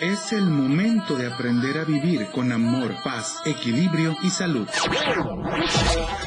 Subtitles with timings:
[0.00, 4.68] Es el momento de aprender a vivir con amor, paz, equilibrio y salud.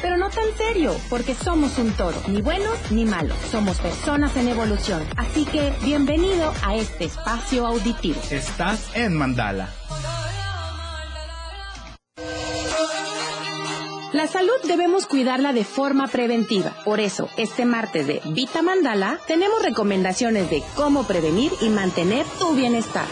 [0.02, 3.36] Pero no tan serio, porque somos un todo, ni buenos ni malos.
[3.48, 5.04] Somos personas en evolución.
[5.16, 8.20] Así que bienvenido a este espacio auditivo.
[8.32, 9.68] Estás en Mandala.
[14.12, 16.74] La salud debemos cuidarla de forma preventiva.
[16.84, 22.52] Por eso, este martes de Vita Mandala tenemos recomendaciones de cómo prevenir y mantener tu
[22.56, 23.06] bienestar.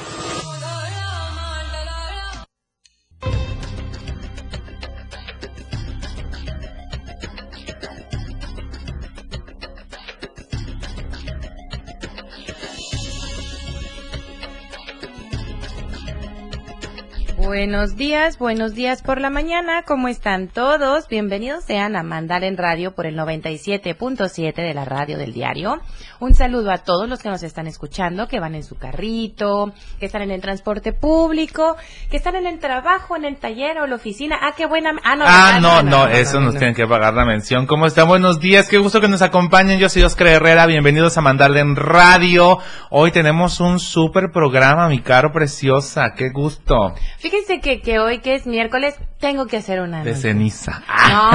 [17.58, 21.08] Buenos días, buenos días por la mañana, ¿cómo están todos?
[21.08, 25.80] Bienvenidos sean a Mandar en Radio por el 97.7 de la radio del diario.
[26.20, 30.06] Un saludo a todos los que nos están escuchando, que van en su carrito, que
[30.06, 31.76] están en el transporte público,
[32.09, 34.38] que están en el trabajo, en el taller o la oficina.
[34.40, 34.93] Ah, qué buena.
[35.02, 37.66] Ah, no, ah, no, no, eso nos tienen que pagar la mención.
[37.66, 38.06] ¿Cómo están?
[38.06, 39.80] Buenos días, qué gusto que nos acompañen.
[39.80, 42.59] Yo soy Oscar Herrera, bienvenidos a Mandar en Radio.
[42.90, 46.95] Hoy tenemos un súper programa, mi caro preciosa, qué gusto.
[47.18, 50.04] Fíjense Que, que hoy que es miércoles tengo que hacer una...
[50.04, 50.82] De ceniza.
[51.09, 51.30] No.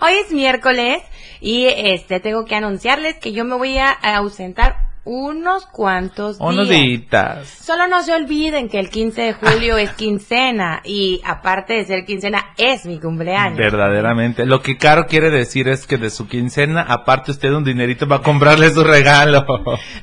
[0.06, 1.02] hoy es miércoles
[1.40, 6.52] y este tengo que anunciarles que yo me voy a ausentar unos cuantos días.
[6.52, 7.48] Unos días.
[7.48, 12.04] Solo no se olviden que el 15 de julio es quincena y aparte de ser
[12.04, 13.58] quincena es mi cumpleaños.
[13.58, 14.46] Verdaderamente.
[14.46, 18.16] Lo que Caro quiere decir es que de su quincena, aparte usted un dinerito va
[18.16, 19.44] a comprarle su regalo.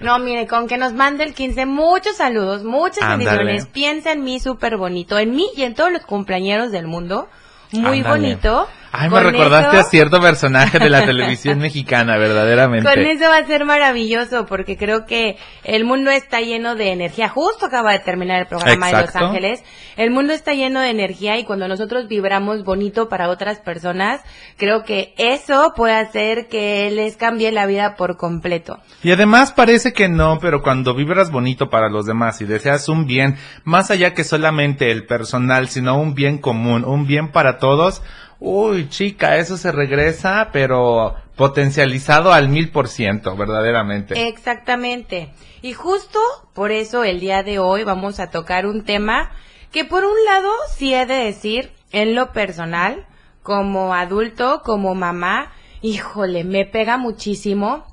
[0.02, 3.66] No, mire, con que nos mande el 15, muchos saludos, muchas bendiciones.
[3.66, 7.30] Piensa en mí súper bonito, en mí y en todos los cumpleaños del mundo.
[7.72, 8.68] Muy bonito.
[8.92, 12.90] Ay, me recordaste a cierto personaje de la televisión mexicana, verdaderamente.
[12.90, 17.30] Con eso va a ser maravilloso, porque creo que el mundo está lleno de energía.
[17.30, 19.64] Justo acaba de terminar el programa de Los Ángeles.
[19.96, 24.22] El mundo está lleno de energía y cuando nosotros vibramos bonito para otras personas,
[24.58, 28.80] creo que eso puede hacer que les cambie la vida por completo.
[29.04, 33.06] Y además parece que no, pero cuando vibras bonito para los demás y deseas un
[33.06, 38.02] bien, más allá que solamente el personal, sino un bien común, un bien para todos,
[38.40, 44.28] Uy, chica, eso se regresa, pero potencializado al mil por ciento, verdaderamente.
[44.28, 45.30] Exactamente.
[45.62, 46.20] Y justo
[46.54, 49.32] por eso el día de hoy vamos a tocar un tema
[49.72, 53.06] que por un lado sí he de decir, en lo personal,
[53.44, 55.52] como adulto, como mamá,
[55.82, 57.86] híjole, me pega muchísimo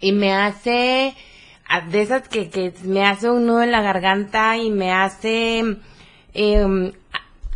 [0.00, 1.14] y me hace
[1.90, 5.78] de esas que, que me hace un nudo en la garganta y me hace
[6.34, 6.92] eh,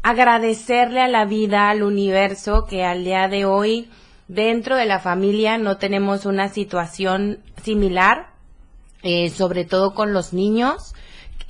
[0.09, 3.91] agradecerle a la vida, al universo, que al día de hoy
[4.27, 8.31] dentro de la familia no tenemos una situación similar,
[9.03, 10.95] eh, sobre todo con los niños.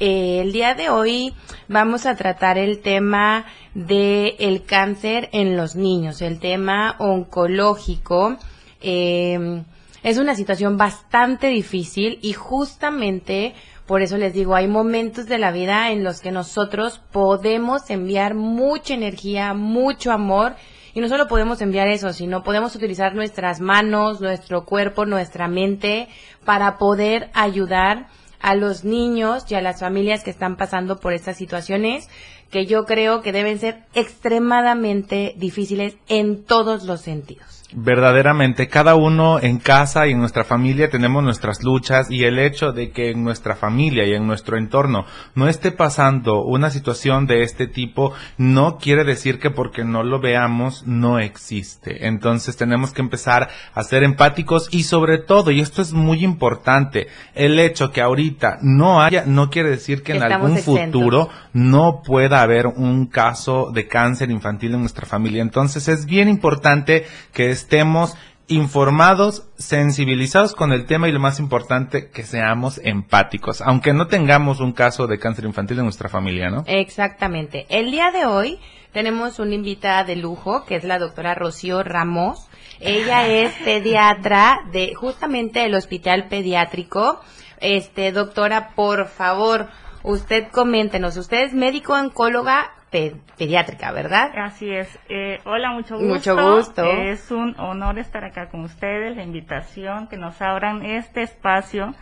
[0.01, 1.35] Eh, el día de hoy
[1.69, 8.39] vamos a tratar el tema del el cáncer en los niños, el tema oncológico.
[8.81, 9.63] Eh,
[10.03, 13.55] es una situación bastante difícil y justamente
[13.89, 18.35] por eso les digo, hay momentos de la vida en los que nosotros podemos enviar
[18.35, 20.57] mucha energía, mucho amor,
[20.93, 26.09] y no solo podemos enviar eso, sino podemos utilizar nuestras manos, nuestro cuerpo, nuestra mente
[26.45, 28.09] para poder ayudar
[28.41, 32.11] a los niños y a las familias que están pasando por estas situaciones
[32.51, 37.58] que yo creo que deben ser extremadamente difíciles en todos los sentidos.
[37.75, 42.73] Verdaderamente, cada uno en casa y en nuestra familia tenemos nuestras luchas y el hecho
[42.73, 47.43] de que en nuestra familia y en nuestro entorno no esté pasando una situación de
[47.43, 52.07] este tipo no quiere decir que porque no lo veamos no existe.
[52.07, 57.09] Entonces tenemos que empezar a ser empáticos y sobre todo, y esto es muy importante,
[57.35, 62.41] el hecho que ahorita no haya no quiere decir que en algún futuro no pueda
[62.41, 65.43] haber un caso de cáncer infantil en nuestra familia.
[65.43, 67.05] Entonces es bien importante
[67.35, 68.17] que estemos
[68.49, 74.61] informados, sensibilizados con el tema y lo más importante, que seamos empáticos, aunque no tengamos
[74.61, 76.65] un caso de cáncer infantil en nuestra familia, ¿no?
[76.67, 77.67] Exactamente.
[77.69, 78.59] El día de hoy
[78.93, 82.49] tenemos una invitada de lujo, que es la doctora Rocío Ramos.
[82.81, 87.21] Ella es pediatra de justamente el Hospital Pediátrico.
[87.61, 89.69] Este, doctora, por favor,
[90.05, 94.31] usted coméntenos, usted es médico oncóloga pediátrica, ¿verdad?
[94.37, 94.89] Así es.
[95.09, 96.35] Eh, hola, mucho gusto.
[96.35, 96.85] Mucho gusto.
[96.85, 101.95] Es un honor estar acá con ustedes, la invitación, que nos abran este espacio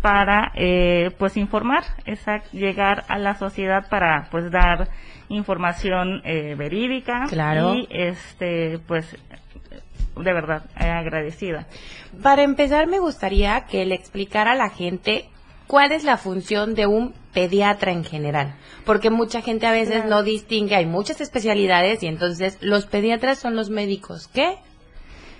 [0.00, 4.88] para, eh, pues, informar, esa, llegar a la sociedad para, pues, dar
[5.28, 7.26] información eh, verídica.
[7.28, 7.74] Claro.
[7.74, 9.16] Y, este, pues,
[10.16, 11.66] de verdad, agradecida.
[12.22, 15.28] Para empezar, me gustaría que le explicara a la gente
[15.70, 18.54] ¿cuál es la función de un pediatra en general?
[18.84, 20.10] Porque mucha gente a veces Claro.
[20.10, 24.26] no distingue, hay muchas especialidades y entonces los pediatras son los médicos.
[24.34, 24.56] ¿Qué?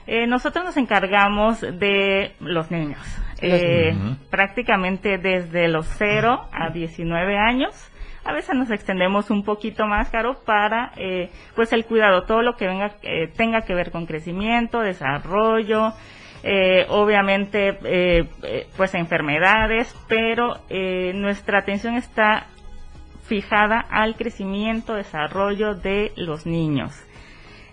[0.07, 3.01] Eh, nosotros nos encargamos de los niños,
[3.43, 4.19] Eh, niños.
[4.31, 7.75] prácticamente desde los 0 a 19 años.
[8.25, 12.55] A veces nos extendemos un poquito más, Caro, para eh, pues el cuidado, todo lo
[12.55, 15.93] que venga eh, tenga que ver con crecimiento, desarrollo,
[16.43, 22.47] eh, obviamente eh, eh, pues enfermedades, pero eh, nuestra atención está
[23.25, 26.93] fijada al crecimiento, desarrollo de los niños.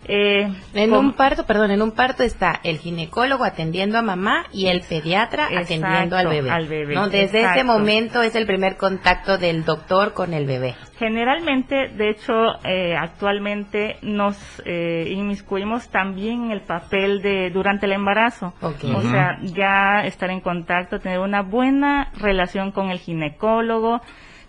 [0.08, 4.68] Eh, En un parto, perdón, en un parto está el ginecólogo atendiendo a mamá y
[4.68, 6.50] el pediatra Exacto, atendiendo al bebé.
[6.50, 7.10] al bebé, ¿no?
[7.10, 7.66] Desde ese exacto.
[7.66, 10.76] momento es el primer contacto del doctor con el bebé.
[10.98, 12.34] Generalmente, de hecho,
[12.64, 18.54] eh, actualmente nos eh, inmiscuimos también en el papel de durante el embarazo.
[18.62, 18.84] Ok.
[18.96, 24.02] O sea, ya estar en contacto, tener una buena relación con el ginecólogo.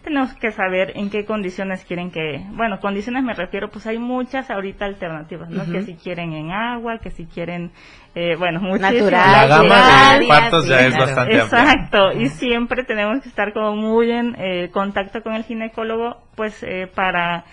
[0.08, 4.50] Tenemos que saber en qué condiciones quieren que, bueno, condiciones me refiero, pues hay muchas
[4.50, 5.70] ahorita alternativas, ¿no?
[5.70, 7.72] Que si quieren en agua, que si quieren,
[8.14, 8.94] eh, bueno, muchísimas.
[8.94, 11.04] Natural, La gama de partos ya es claro.
[11.04, 11.60] bastante amplia.
[11.60, 16.62] Exacto, y siempre tenemos que estar como muy en eh, contacto con el ginecólogo, pues
[16.62, 17.44] eh, para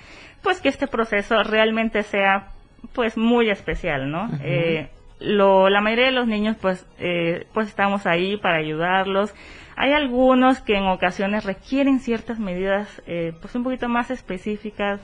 [0.42, 2.52] pues que este proceso realmente sea
[2.94, 4.30] pues muy especial, ¿no?
[4.42, 4.88] Eh,
[5.20, 9.34] lo, la mayoría de los niños pues eh, pues estamos ahí para ayudarlos.
[9.78, 15.02] Hay algunos que en ocasiones requieren ciertas medidas eh, pues un poquito más específicas,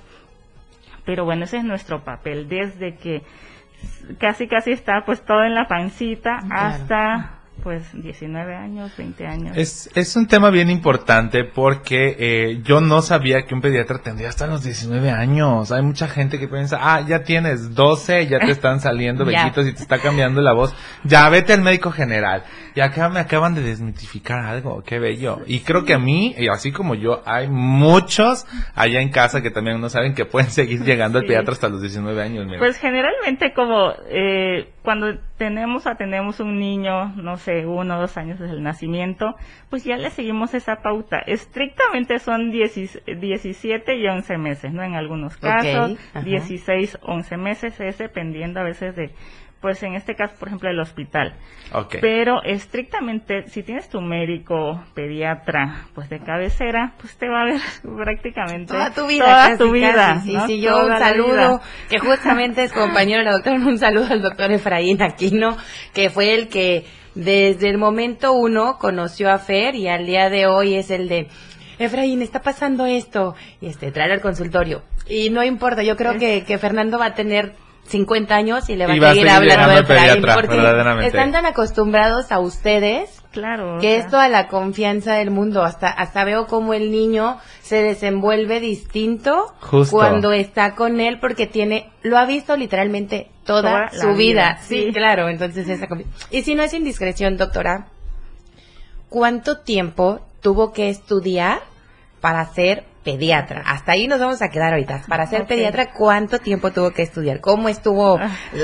[1.05, 3.21] pero bueno, ese es nuestro papel desde que
[4.19, 6.55] casi casi está pues todo en la pancita Claro.
[6.55, 9.57] hasta pues 19 años, 20 años.
[9.57, 14.29] Es, es un tema bien importante porque eh, yo no sabía que un pediatra tendría
[14.29, 15.71] hasta los 19 años.
[15.71, 19.73] Hay mucha gente que piensa, ah, ya tienes 12, ya te están saliendo vellitos y
[19.73, 20.73] te está cambiando la voz.
[21.03, 22.43] Ya vete al médico general.
[22.75, 25.39] Y acá me acaban de desmitificar algo, qué bello.
[25.45, 28.45] Y creo que a mí, y así como yo, hay muchos
[28.75, 31.81] allá en casa que también no saben que pueden seguir llegando al pediatra hasta los
[31.81, 32.45] 19 años.
[32.45, 32.59] mira.
[32.59, 38.39] Pues generalmente como eh, cuando tenemos atendemos un niño, no sé, uno o dos años
[38.39, 39.35] desde el nacimiento,
[39.69, 41.19] pues ya le seguimos esa pauta.
[41.19, 44.83] Estrictamente son 10 17 y 11 meses, ¿no?
[44.83, 46.23] En algunos casos, ajá.
[46.23, 49.11] 16, 11 meses, es dependiendo a veces de,
[49.61, 51.35] pues en este caso, por ejemplo, del hospital.
[51.73, 51.97] Ok.
[52.01, 57.61] Pero estrictamente, si tienes tu médico pediatra, pues de cabecera, pues te va a ver
[57.97, 59.25] prácticamente Toda tu vida.
[59.25, 59.93] toda casi, tu vida.
[59.93, 60.27] casi.
[60.27, 60.47] Sí, ¿no?
[60.47, 64.21] sí, yo Toda un saludo, que justamente es compañero de la doctora, un saludo al
[64.21, 65.55] doctor Efraín Aquino,
[65.93, 70.47] que fue el que desde el momento uno conoció a Fer y al día de
[70.47, 71.27] hoy es el de,
[71.77, 74.83] Efraín, está pasando esto, y este, traer al consultorio.
[75.07, 77.53] Y no importa, yo creo que, que Fernando va a tener
[77.85, 81.07] 50 años y le va Y a va a seguir hablando de Efraín, pediatra, porque
[81.07, 83.77] están tan acostumbrados a ustedes Claro.
[83.77, 85.63] o que sea, es toda la confianza del mundo.
[85.63, 89.95] Hasta, hasta veo como el niño se desenvuelve distinto Justo.
[89.95, 94.15] cuando está con él porque tiene, lo ha visto literalmente toda, su vida.
[94.15, 94.93] vida, Sí, sí.
[94.93, 95.29] claro.
[95.29, 95.87] Entonces esa
[96.29, 97.87] Y si no es indiscreción, doctora,
[99.09, 101.59] ¿cuánto tiempo tuvo que estudiar
[102.19, 103.61] para ser pediatra?
[103.65, 105.01] Hasta ahí nos vamos a quedar ahorita.
[105.07, 107.39] Para ser pediatra, ¿cuánto tiempo tuvo que estudiar?
[107.41, 108.19] ¿Cómo estuvo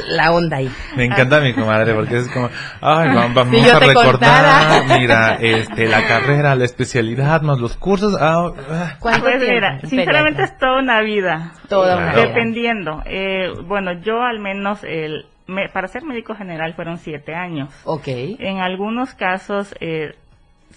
[0.09, 0.69] la onda ahí?
[0.95, 2.49] Me encanta mi comadre porque es como,
[2.81, 4.97] ay, vamos, vamos Si a recordar, contara.
[4.99, 8.15] mira, este, la carrera, la especialidad, más los cursos.
[8.19, 8.95] ah, ah.
[8.99, 10.45] ¿Cuánto Pues tiempo mira, sinceramente pediatra?
[10.55, 11.51] es toda una vida.
[11.69, 12.17] Toda una Claro.
[12.21, 12.27] vida.
[12.27, 13.03] Dependiendo.
[13.05, 17.73] Eh, bueno, yo al menos, el, me- para ser médico general fueron siete años.
[17.85, 18.07] Ok.
[18.07, 20.13] En algunos casos, eh,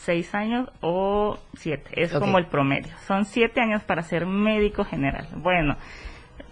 [0.00, 1.90] seis años o siete.
[1.92, 2.92] Es como el promedio.
[3.07, 5.28] Son siete años para ser médico general.
[5.37, 5.76] Bueno,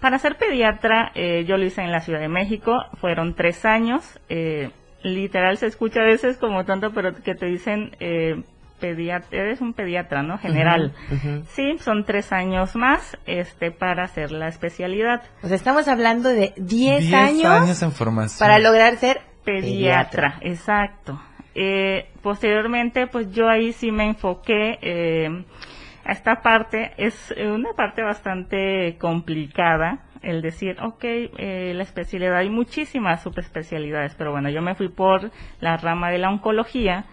[0.00, 2.72] para ser pediatra, eh, yo lo hice en la Ciudad de México.
[3.00, 4.18] Fueron tres años.
[4.28, 4.70] Eh,
[5.02, 8.42] literal se escucha a veces como tanto, pero que te dicen, eh,
[8.80, 10.38] pediatra, eres un pediatra, ¿no?
[10.38, 10.92] General.
[11.48, 15.22] Sí, son tres años más, este, para hacer la especialidad.
[15.42, 18.38] O sea, estamos hablando de 10 Diez años, en formación.
[18.38, 21.18] para lograr ser Pediatra, exacto.
[21.54, 25.44] Eh, posteriormente, pues yo ahí sí me enfoqué eh,
[26.04, 26.92] a esta parte.
[26.96, 34.14] Es eh, una parte bastante complicada el decir, ok, eh, la especialidad, hay muchísimas subespecialidades,
[34.14, 37.04] pero bueno, yo me fui por la rama de la oncología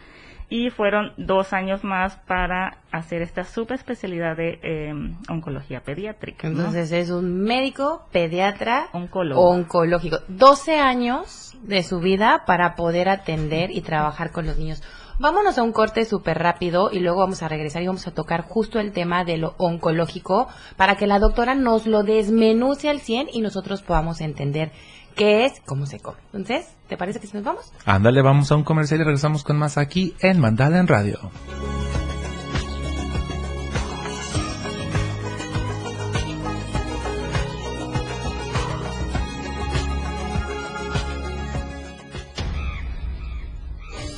[0.50, 4.94] y fueron dos años más para hacer esta subespecialidad de eh,
[5.30, 6.50] oncología pediátrica.
[6.50, 6.58] ¿no?
[6.60, 9.42] Entonces es un médico, pediatra, Oncólogo.
[9.50, 10.20] oncológico.
[10.28, 14.84] 12 años de su vida para poder atender y trabajar con los niños.
[15.18, 18.42] Vámonos a un corte súper rápido y luego vamos a regresar y vamos a tocar
[18.42, 23.30] justo el tema de lo oncológico para que la doctora nos lo desmenuce al 100
[23.32, 24.74] y nosotros podamos entender
[25.16, 26.18] que es cómo se come.
[26.34, 27.72] Entonces, ¿te parece que si nos vamos?
[27.86, 31.32] Ándale, vamos a un comercial y regresamos con más aquí en Mandala en Radio.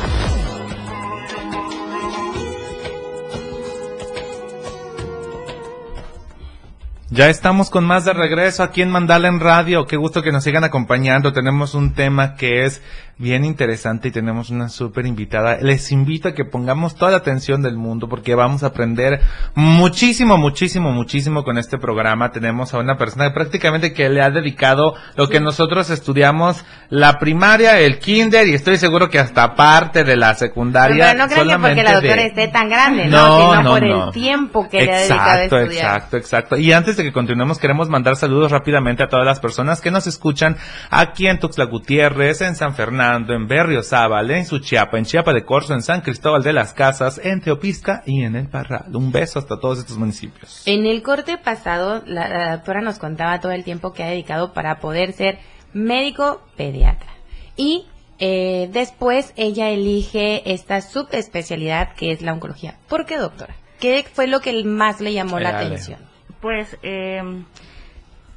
[7.19, 9.87] Ya estamos con más de regreso aquí en Mandala en Radio.
[9.87, 11.33] Qué gusto que nos sigan acompañando.
[11.33, 12.81] Tenemos un tema que es
[13.21, 15.57] bien interesante y tenemos una súper invitada.
[15.61, 19.21] Les invito a que pongamos toda la atención del mundo porque vamos a aprender
[19.57, 22.31] muchísimo, muchísimo, muchísimo con este programa.
[22.31, 27.81] Tenemos a una persona prácticamente que le ha dedicado lo que nosotros estudiamos la primaria,
[27.81, 31.07] el kinder y estoy seguro que hasta parte de la secundaria.
[31.11, 33.17] Pero no creo que porque la doctora de- esté tan grande, ¿no?
[33.19, 34.05] No, Sino no, por no.
[34.07, 35.87] el tiempo que le ha dedicado a Exacto, estudiar.
[35.97, 36.57] exacto, exacto.
[36.57, 40.07] Y antes de que continuemos, queremos mandar saludos rápidamente a todas las personas que nos
[40.07, 40.57] escuchan
[40.91, 45.73] aquí en Tuxtla Gutiérrez, en San Fernando, en Berriozábal, en Suchiapa, en Chiapa de Corzo,
[45.73, 48.95] en San Cristóbal de las Casas, en Teopisca y en El Parral.
[48.95, 50.63] Un beso hasta todos estos municipios.
[50.67, 54.53] En el corte pasado, la, la doctora nos contaba todo el tiempo que ha dedicado
[54.53, 55.39] para poder ser
[55.73, 57.11] médico pediatra.
[57.57, 57.87] Y
[58.19, 62.77] eh, después ella elige esta subespecialidad que es la oncología.
[62.89, 63.55] ¿Por qué, doctora?
[63.81, 65.67] ¿Qué fue lo que más le llamó la Dale.
[65.67, 66.08] atención?
[66.41, 67.23] Pues eh,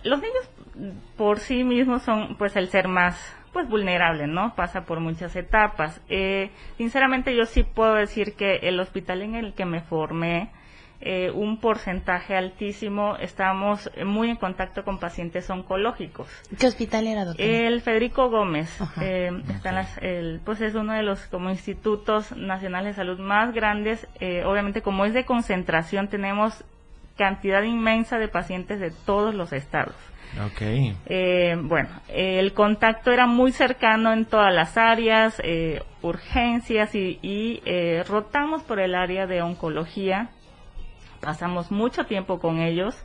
[0.04, 0.50] los niños
[1.18, 3.18] por sí mismos son pues el ser más
[3.54, 4.56] pues vulnerable, ¿no?
[4.56, 6.00] Pasa por muchas etapas.
[6.10, 10.50] Eh, sinceramente yo sí puedo decir que el hospital en el que me formé,
[11.02, 16.30] eh, un porcentaje altísimo, estamos muy en contacto con pacientes oncológicos.
[16.60, 17.46] ¿Qué hospital era, doctora?
[17.50, 19.02] El Federico Gómez, Ajá.
[19.04, 19.32] eh,
[19.66, 24.08] las- el- pues es uno de los como institutos nacionales de salud más grandes.
[24.22, 26.64] eh, obviamente como es de concentración tenemos
[27.22, 29.94] cantidad inmensa de pacientes de todos los estados.
[30.44, 30.62] Ok.
[31.06, 37.20] Eh, bueno, eh, el contacto era muy cercano en todas las áreas, eh, urgencias y,
[37.22, 40.30] y, eh, rotamos por el área de oncología.
[41.20, 42.96] Pasamos mucho tiempo con ellos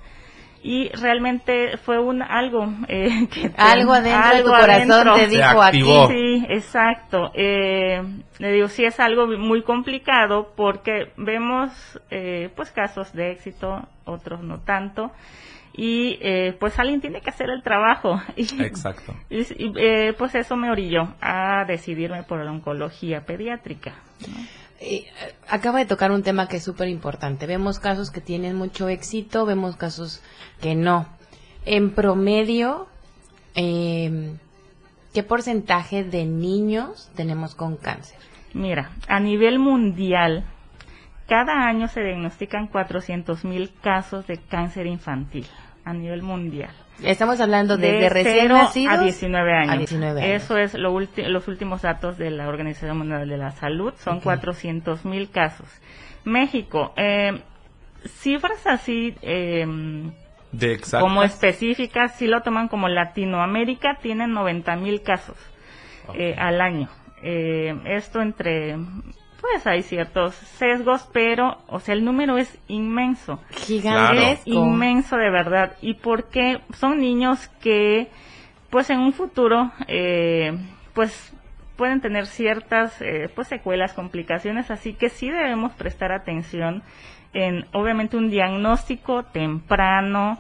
[0.63, 5.15] y realmente fue un algo eh, que te- Algo adentro de tu algo corazón adentro.
[5.15, 5.83] te dijo aquí.
[6.09, 7.31] Sí, exacto.
[7.35, 8.03] Eh,
[8.39, 11.71] le digo, sí es algo muy complicado porque vemos
[12.11, 15.13] eh, pues casos de éxito, otros no tanto.
[15.79, 18.19] Y eh, pues alguien tiene que hacer el trabajo.
[18.37, 19.15] Y, Exacto.
[19.29, 23.93] y, y, eh, pues eso me orilló a decidirme por la oncología pediátrica.
[24.81, 25.07] Eh,
[25.49, 27.47] acaba de tocar un tema que es súper importante.
[27.47, 30.23] Vemos casos que tienen mucho éxito, vemos casos
[30.61, 31.07] que no.
[31.65, 32.87] En promedio,
[33.55, 34.37] eh,
[35.15, 38.19] ¿qué porcentaje de niños tenemos con cáncer?
[38.53, 40.45] Mira, a nivel mundial,
[41.27, 45.47] cada año se diagnostican 400.000 casos de cáncer infantil
[45.85, 46.71] a nivel mundial.
[47.03, 49.75] Estamos hablando desde de recién 0 nacidos a 19 años.
[49.75, 50.43] a 19 años.
[50.43, 53.93] Eso es lo los últimos datos de la Organización Mundial de la Salud.
[53.99, 54.25] Son Ok.
[54.25, 55.69] 400 mil casos.
[56.25, 57.41] México, eh,
[58.07, 59.67] cifras así eh,
[60.53, 65.37] De como específicas, si lo toman como Latinoamérica, tienen 90 mil casos
[66.15, 66.89] eh, al año.
[67.23, 68.77] Eh, esto entre,
[69.41, 73.41] pues hay ciertos sesgos, pero, o sea, el número es inmenso.
[73.51, 74.51] Gigantesco.
[74.51, 75.77] inmenso de verdad.
[75.83, 78.09] Y porque son niños que
[78.71, 80.53] pues en un futuro eh,
[80.95, 81.33] pues
[81.77, 84.71] pueden tener ciertas eh, pues secuelas complicaciones.
[84.71, 86.83] Así que sí debemos prestar atención
[87.33, 90.39] en obviamente un diagnóstico temprano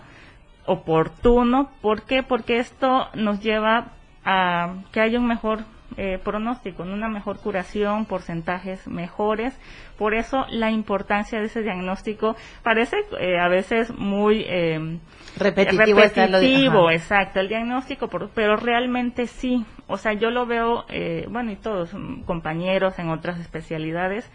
[0.65, 1.71] oportuno.
[1.81, 2.23] ¿por qué?
[2.23, 3.93] porque esto nos lleva
[4.25, 5.65] a que haya un mejor
[5.97, 9.59] eh, pronóstico, en una mejor curación, porcentajes mejores.
[9.99, 14.99] Por eso la importancia de ese diagnóstico parece eh, a veces muy eh,
[15.38, 16.00] repetitivo,
[16.40, 19.64] repetitivo, exacto, el diagnóstico, por- pero realmente sí.
[19.87, 24.28] O sea, yo lo veo, eh, bueno, y todos mm, compañeros en otras especialidades,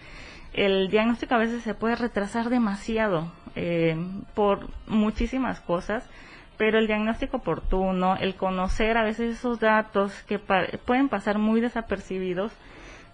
[0.54, 3.32] el diagnóstico a veces se puede retrasar demasiado.
[3.56, 3.98] eh,
[4.34, 6.10] por muchísimas cosas,
[6.58, 12.52] pero el diagnóstico oportuno, el conocer a veces esos datos que pueden pasar muy desapercibidos,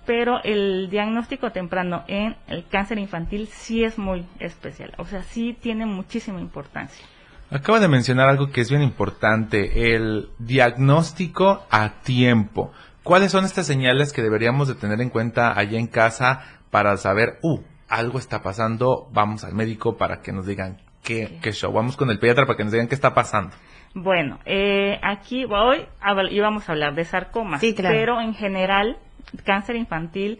[0.05, 5.57] pero el diagnóstico temprano en el cáncer infantil sí es muy especial, o sea, sí
[5.59, 7.05] tiene muchísima importancia.
[7.49, 12.73] Acaba de mencionar algo que es bien importante, el diagnóstico a tiempo.
[13.03, 16.41] ¿Cuáles son estas señales que deberíamos de tener en cuenta allá en casa
[16.71, 21.51] para saber, uh, algo está pasando, vamos al médico para que nos digan qué, qué
[21.53, 23.55] show, vamos con el pediatra para que nos digan qué está pasando?
[23.93, 25.85] Bueno, eh, aquí hoy
[26.31, 27.95] íbamos a hablar de sarcomas, Sí, claro.
[27.95, 28.97] pero en general,
[29.45, 30.39] cáncer infantil,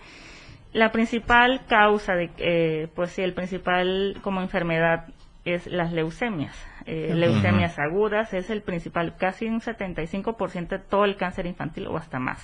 [0.74, 5.08] la principal causa de, eh, pues sí, el principal como enfermedad
[5.46, 6.54] es las leucemias.
[6.86, 11.98] Eh, Leucemias agudas es el principal, casi un 75% de todo el cáncer infantil o
[11.98, 12.40] hasta más.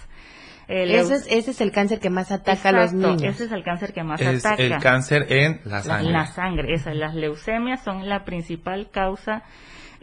[0.67, 3.36] Leu- Ese es, ese es el cáncer que más ataca a los Exacto, niños.
[3.36, 4.63] Ese es el cáncer que más Es ataca.
[4.63, 6.12] el cáncer en la sangre.
[6.12, 9.43] La sangre, esas, las leucemias son la principal causa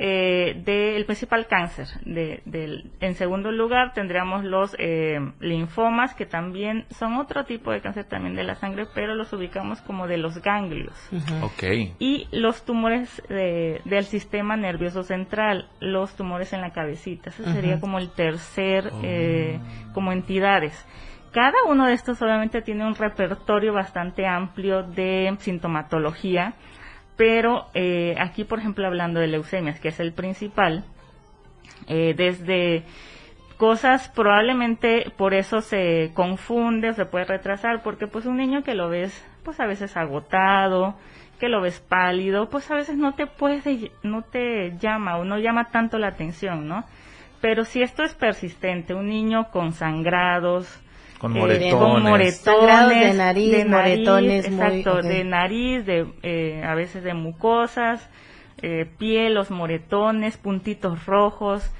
[0.03, 1.87] eh, del principal cáncer.
[2.07, 7.83] De, del- en segundo lugar tendríamos los eh, linfomas, que también son otro tipo de
[7.83, 10.95] cáncer también de la sangre, pero los ubicamos como de los ganglios.
[11.43, 11.63] Ok.
[11.99, 17.29] Y los tumores de- del sistema nervioso central, los tumores en la cabecita.
[17.29, 19.59] Ese sería como el tercer, eh,
[19.93, 20.73] como entidades.
[21.33, 26.55] Cada uno de estos obviamente tiene un repertorio bastante amplio de sintomatología,
[27.21, 30.85] pero eh, aquí, por ejemplo, hablando de leucemias, que es el principal,
[31.87, 32.83] eh, desde
[33.59, 38.75] cosas probablemente por eso se confunde o se puede retrasar porque pues un niño que
[38.75, 39.13] lo ves
[39.45, 40.95] pues a veces agotado
[41.39, 45.39] que lo ves pálido pues a veces no te puede no te llama o no
[45.39, 46.87] llama tanto la atención no
[47.43, 50.81] pero si esto es persistente un niño con sangrados
[51.21, 51.75] Con eh, moretones.
[51.75, 57.13] con moretones Sangrados de nariz, moretones muy- exacto, de nariz, de eh, a veces de
[57.15, 58.09] mucosas,
[58.63, 61.71] eh, piel, los moretones, puntitos rojos.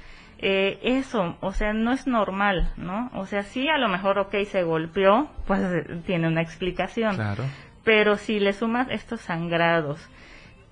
[0.43, 3.11] eh, eso, o sea, no es normal, ¿no?
[3.13, 7.15] O sea, sí, a lo mejor, ok, se golpeó, pues eh, tiene una explicación.
[7.15, 7.43] Claro.
[7.83, 9.99] Pero si le sumas estos sangrados,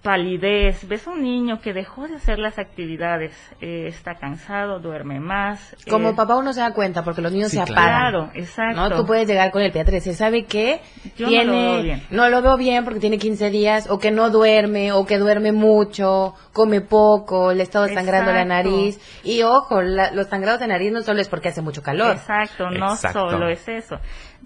[0.01, 5.75] palidez, ves un niño que dejó de hacer las actividades, eh, está cansado, duerme más.
[5.89, 7.81] Como eh, papá uno se da cuenta porque los niños Sí, se claro.
[7.81, 7.99] apagan.
[8.11, 8.89] Claro, exacto.
[8.89, 8.95] ¿no?
[8.95, 10.81] Tú puedes llegar con el pediatra y decir, ¿sabe qué?
[11.17, 12.03] Yo no tiene, lo veo bien.
[12.11, 15.51] no lo veo bien porque tiene 15 días, o que no duerme, o que duerme
[15.51, 18.99] mucho, come poco, le está sangrando la nariz.
[19.23, 22.15] Y ojo, la- los sangrados de nariz no solo es porque hace mucho calor.
[22.15, 23.29] Exacto, no Exacto.
[23.31, 23.99] solo es eso.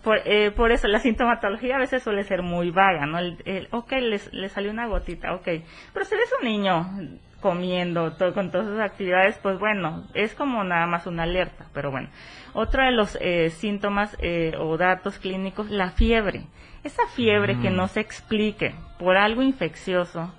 [0.04, 3.20] Por, eh, por eso la sintomatología a veces suele ser muy vaga, ¿no?
[3.20, 3.92] El, el, ok,
[4.32, 5.48] le salió una gotita, ok.
[5.94, 10.63] Pero si eres un niño comiendo todo, con todas sus actividades, pues bueno, es como
[10.63, 11.66] nada más una alerta.
[11.74, 12.10] Pero bueno,
[12.54, 16.44] otro de los eh, síntomas eh, o datos clínicos, la fiebre.
[16.84, 20.34] Esa fiebre que no se explique por algo infeccioso,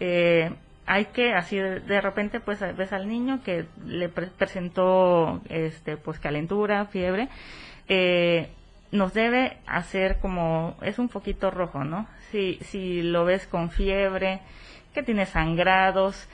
[0.00, 0.50] eh,
[0.86, 5.96] hay que así de, de repente pues ves al niño que le pre- presentó este
[5.98, 7.28] pues calentura fiebre
[7.88, 8.48] eh,
[8.92, 14.40] nos debe hacer como es un poquito rojo no si si lo ves con fiebre
[14.94, 16.28] que tiene sangrados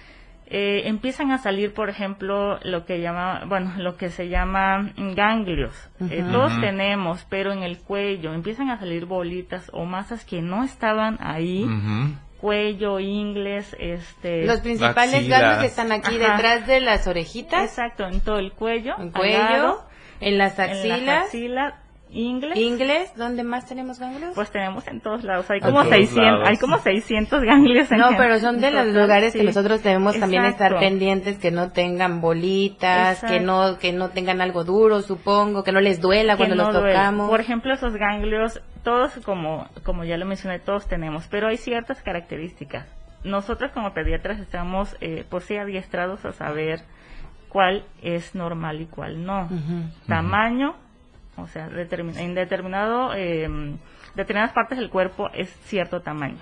[0.50, 5.74] eh, empiezan a salir por ejemplo lo que llama bueno lo que se llama ganglios.
[6.10, 10.64] Eh, todos tenemos pero en el cuello empiezan a salir bolitas o masas que no
[10.64, 11.66] estaban ahí.
[12.40, 14.46] Cuello, ingles, este...
[14.46, 15.40] Los principales Axilas.
[15.40, 16.36] ganglios están aquí Ajá.
[16.36, 18.94] detrás de las orejitas, Exacto, en todo el cuello.
[18.96, 19.88] en cuello, lado,
[20.20, 21.74] en las en axilas, las axilas,
[22.10, 24.32] ingles, ¿dónde más tenemos ganglios?
[24.34, 26.48] Pues tenemos en todos lados, hay como todos 600, lados.
[26.48, 27.92] hay como 600 ganglios.
[27.92, 31.50] en No, pero son de los total, lugares que nosotros debemos también estar pendientes, que
[31.50, 36.34] no tengan bolitas, que no que no tengan algo duro, supongo, que no les duela
[36.34, 36.92] que cuando no los duele.
[36.92, 37.28] tocamos.
[37.28, 42.02] Por ejemplo, esos ganglios, todos como, como ya lo mencioné, todos tenemos, pero hay ciertas
[42.02, 42.86] características.
[43.24, 46.82] Nosotros como pediatras estamos, eh, pues sí, adiestrados a saber
[47.48, 49.48] cuál es normal y cuál no.
[50.06, 50.76] Tamaño,
[51.40, 53.48] o sea, determin- en determinado, eh,
[54.14, 56.38] determinadas partes del cuerpo es cierto tamaño.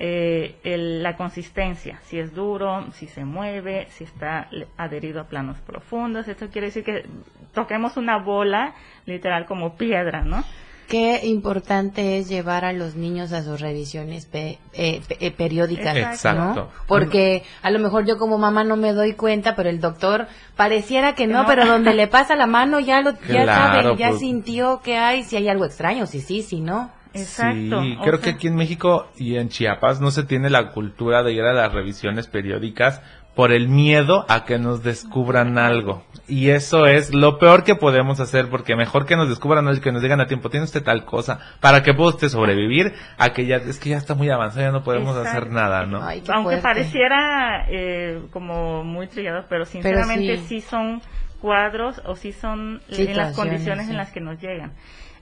[0.00, 5.58] Eh, el- la consistencia, si es duro, si se mueve, si está adherido a planos
[5.60, 6.26] profundos.
[6.26, 7.06] Esto quiere decir que
[7.52, 8.74] toquemos una bola
[9.06, 10.42] literal como piedra, ¿no?
[10.88, 15.96] Qué importante es llevar a los niños a sus revisiones pe- eh, pe- eh, periódicas,
[15.96, 16.54] Exacto.
[16.54, 16.68] ¿no?
[16.86, 21.14] Porque a lo mejor yo como mamá no me doy cuenta, pero el doctor pareciera
[21.14, 21.48] que no, No.
[21.48, 24.20] pero donde le pasa la mano ya lo ya Claro, sabe, ya pues.
[24.20, 26.90] sintió que hay, si hay algo extraño, si sí, si no.
[27.14, 27.80] Exacto.
[27.82, 31.22] Sí, o creo que aquí en México y en Chiapas no se tiene la cultura
[31.22, 33.00] de ir a las revisiones periódicas
[33.34, 36.04] por el miedo a que nos descubran algo.
[36.28, 39.82] Y eso es lo peor que podemos hacer, porque mejor que nos descubran algo y
[39.82, 43.30] que nos digan a tiempo, tiene usted tal cosa, para que pueda usted sobrevivir, a
[43.30, 45.38] que ya, es que ya está muy avanzado, ya no podemos Exacto.
[45.38, 46.02] hacer nada, ¿no?
[46.02, 46.62] Ay, Aunque fuerte.
[46.62, 50.46] pareciera eh, como muy trillado, pero sinceramente sí.
[50.46, 50.60] sí.
[50.60, 51.02] son
[51.40, 53.90] cuadros o sí son en las condiciones sí.
[53.90, 54.72] en las que nos llegan.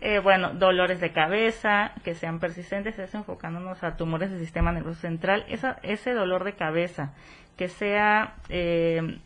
[0.05, 5.01] Eh, bueno, dolores de cabeza que sean persistentes, eso enfocándonos a tumores del sistema nervioso
[5.01, 5.44] central.
[5.48, 7.12] Esa, ese dolor de cabeza
[7.57, 9.19] que sea, eh,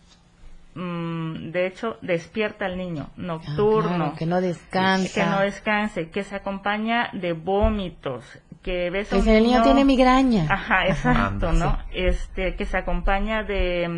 [0.74, 3.96] mm, de hecho, despierta al niño, Ah, nocturno.
[3.96, 5.14] claro, que no descansa.
[5.24, 8.24] Que no descanse, que se acompaña de vómitos,
[8.62, 10.46] que ves a Que un si el niño tiene migraña.
[10.50, 11.78] Ajá, exacto, Anda, ¿no?
[11.92, 13.88] Este, que se acompaña de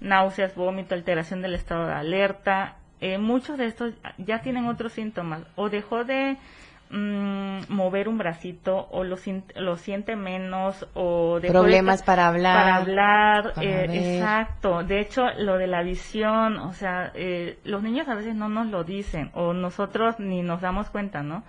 [0.00, 2.76] mm, náuseas, vómito, alteración del estado de alerta.
[3.00, 5.42] Eh, muchos de estos ya tienen otros síntomas.
[5.56, 6.36] O dejó de
[6.90, 9.16] mm, mover un bracito, o lo,
[9.56, 12.56] lo siente menos, o de- Problemas para hablar.
[12.56, 14.82] Para hablar, para eh, exacto.
[14.82, 18.66] De hecho, lo de la visión, o sea, eh, los niños a veces no nos
[18.66, 21.44] lo dicen, o nosotros ni nos damos cuenta, ¿no?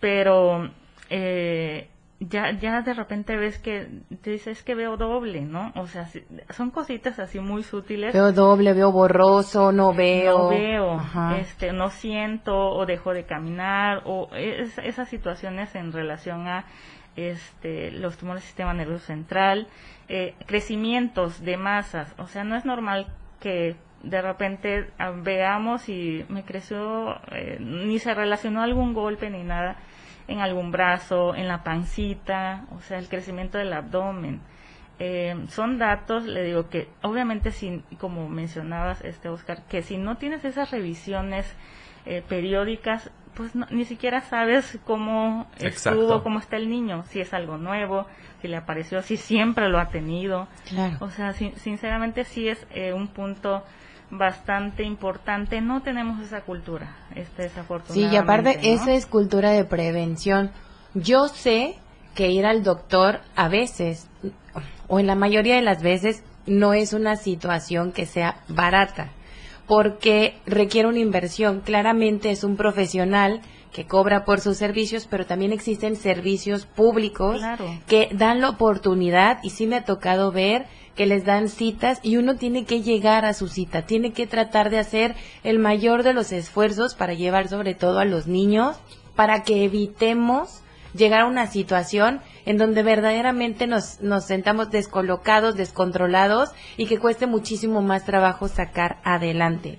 [0.00, 0.70] Pero
[1.10, 1.88] eh,
[2.20, 3.88] ya, ya de repente ves que
[4.22, 5.72] te dices que veo doble, ¿no?
[5.74, 6.06] O sea,
[6.50, 8.12] son cositas así muy sutiles.
[8.12, 10.38] Veo doble, veo borroso, no veo.
[10.38, 11.38] No veo, Ajá.
[11.38, 16.66] este, no siento o dejo de caminar o es- esas situaciones en relación a
[17.16, 19.66] este, los tumores del sistema nervioso central,
[20.08, 23.06] eh, crecimientos de masas, o sea, no es normal
[23.40, 24.86] que de repente
[25.22, 29.76] veamos y me creció, eh, ni se relacionó algún golpe ni nada
[30.30, 34.40] en algún brazo, en la pancita, o sea, el crecimiento del abdomen.
[34.98, 40.16] Eh, son datos, le digo que obviamente si, como mencionabas, este Oscar, que si no
[40.18, 41.46] tienes esas revisiones
[42.06, 46.00] eh, periódicas, pues no- ni siquiera sabes cómo Exacto.
[46.00, 48.06] estuvo, cómo está el niño, si es algo nuevo,
[48.42, 50.48] si le apareció, si siempre lo ha tenido.
[50.68, 50.96] Claro.
[51.00, 53.64] O sea, sin- sinceramente sí es eh, un punto
[54.10, 55.60] bastante importante.
[55.60, 58.14] No tenemos esa cultura, este Sí, desafortunadamente.
[58.14, 58.74] y aparte, ¿no?
[58.82, 60.50] eso es cultura de prevención.
[60.94, 61.76] Yo sé
[62.14, 64.08] que ir al doctor a veces,
[64.88, 69.10] o en la mayoría de las veces, no es una situación que sea barata,
[69.66, 71.60] porque requiere una inversión.
[71.60, 73.40] Claramente es un profesional
[73.72, 77.66] que cobra por sus servicios, pero también existen servicios públicos Claro.
[77.86, 82.16] que dan la oportunidad, y sí me ha tocado ver que les dan citas y
[82.16, 86.12] uno tiene que llegar a su cita, tiene que tratar de hacer el mayor de
[86.12, 88.78] los esfuerzos para llevar sobre todo a los niños,
[89.14, 90.62] para que evitemos
[90.94, 97.26] llegar a una situación en donde verdaderamente nos, nos sentamos descolocados, descontrolados y que cueste
[97.26, 99.78] muchísimo más trabajo sacar adelante.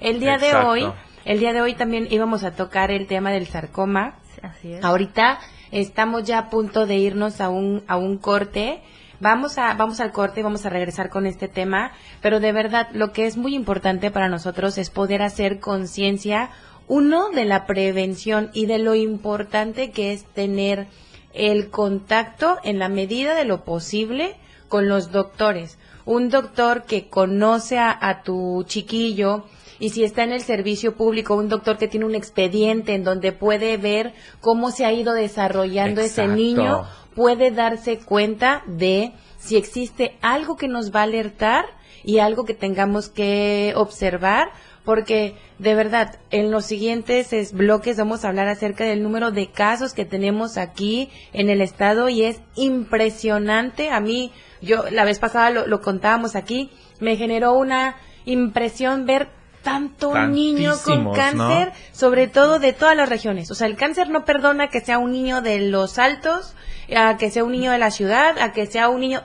[0.00, 0.88] El día de hoy,
[1.24, 4.84] el día de hoy también íbamos a tocar el tema del sarcoma, Sí, Así es.
[4.84, 5.38] Ahorita
[5.70, 8.82] estamos ya a punto de irnos a un, a un corte.
[9.20, 12.88] Vamos a, vamos al corte y vamos a regresar con este tema, pero de verdad
[12.92, 16.50] lo que es muy importante para nosotros es poder hacer conciencia,
[16.86, 20.86] uno, de la prevención y de lo importante que es tener
[21.34, 24.36] el contacto en la medida de lo posible
[24.68, 25.78] con los doctores.
[26.04, 29.44] Un doctor que conoce a, a tu chiquillo,
[29.80, 33.32] y si está en el servicio público, un doctor que tiene un expediente en donde
[33.32, 36.84] puede ver cómo se ha ido desarrollando ese niño,
[37.18, 41.64] puede darse cuenta de si existe algo que nos va a alertar
[42.04, 44.52] y algo que tengamos que observar,
[44.84, 49.50] porque de verdad, en los siguientes es, bloques vamos a hablar acerca del número de
[49.50, 53.90] casos que tenemos aquí en el estado y es impresionante.
[53.90, 54.30] A mí,
[54.62, 59.28] yo la vez pasada lo, lo contábamos aquí, me generó una impresión ver
[59.68, 61.72] tanto niño con cáncer, ¿no?
[61.92, 63.50] sobre todo de todas las regiones.
[63.50, 66.54] O sea, el cáncer no perdona que sea un niño de los altos,
[66.96, 69.22] a que sea un niño de la ciudad, a que sea un niño...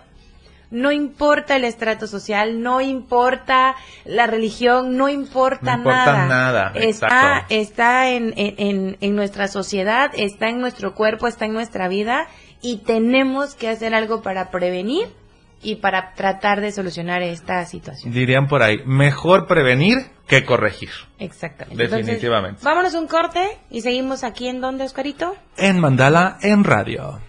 [0.72, 3.76] No importa el estrato social, no importa
[4.06, 6.28] la religión, no importa, No importa nada.
[6.28, 11.88] nada, Está, está en, en- en nuestra sociedad, está en nuestro cuerpo, está en nuestra
[11.90, 12.28] vida
[12.60, 15.08] y tenemos que hacer algo para prevenir
[15.64, 18.14] y para tratar de solucionar esta situación.
[18.14, 20.90] Dirían por ahí, mejor prevenir que corregir.
[21.20, 21.82] Exactamente.
[21.82, 22.60] Definitivamente.
[22.60, 25.36] Entonces, vámonos un corte y seguimos aquí en donde, Oscarito.
[25.58, 27.20] En Mandala, en radio.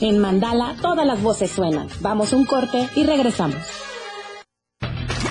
[0.00, 1.88] En Mandala todas las voces suenan.
[2.00, 3.89] Vamos un corte y regresamos.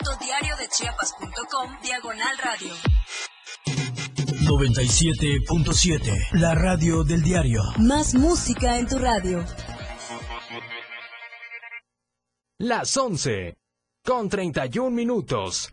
[0.00, 2.74] www.diariodechiapas.com Diagonal Radio.
[4.46, 6.40] 97.7.
[6.40, 7.62] La radio del diario.
[7.78, 9.44] Más música en tu radio.
[12.58, 13.54] Las 11.
[14.04, 15.72] Con 31 minutos.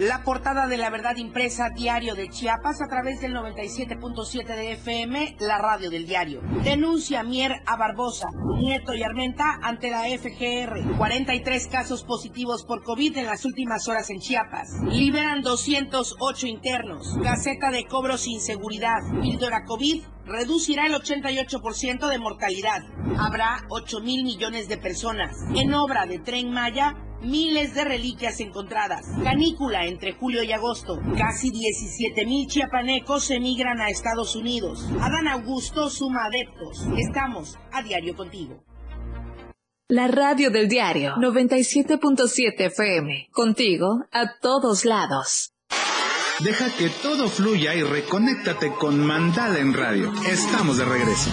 [0.00, 5.36] La portada de la verdad impresa diario de Chiapas a través del 97.7 de FM,
[5.38, 6.40] la radio del diario.
[6.64, 8.26] Denuncia Mier a Barbosa,
[8.58, 10.96] Nieto y Armenta ante la FGR.
[10.96, 14.80] 43 casos positivos por COVID en las últimas horas en Chiapas.
[14.82, 17.16] Liberan 208 internos.
[17.18, 18.98] Gaceta de cobro sin seguridad.
[19.22, 22.82] Píldora COVID reducirá el 88% de mortalidad.
[23.16, 25.36] Habrá 8 mil millones de personas.
[25.54, 29.04] En obra de Tren Maya, miles de reliquias encontradas.
[29.22, 31.00] Canícula entre julio y agosto.
[31.16, 34.86] Casi 17 mil chiapanecos emigran a Estados Unidos.
[35.00, 36.86] Adán Augusto suma adeptos.
[36.96, 38.62] Estamos a diario contigo.
[39.88, 43.28] La radio del diario 97.7 FM.
[43.32, 45.52] Contigo a todos lados.
[46.40, 50.12] Deja que todo fluya y reconéctate con Mandala en Radio.
[50.26, 51.30] Estamos de regreso.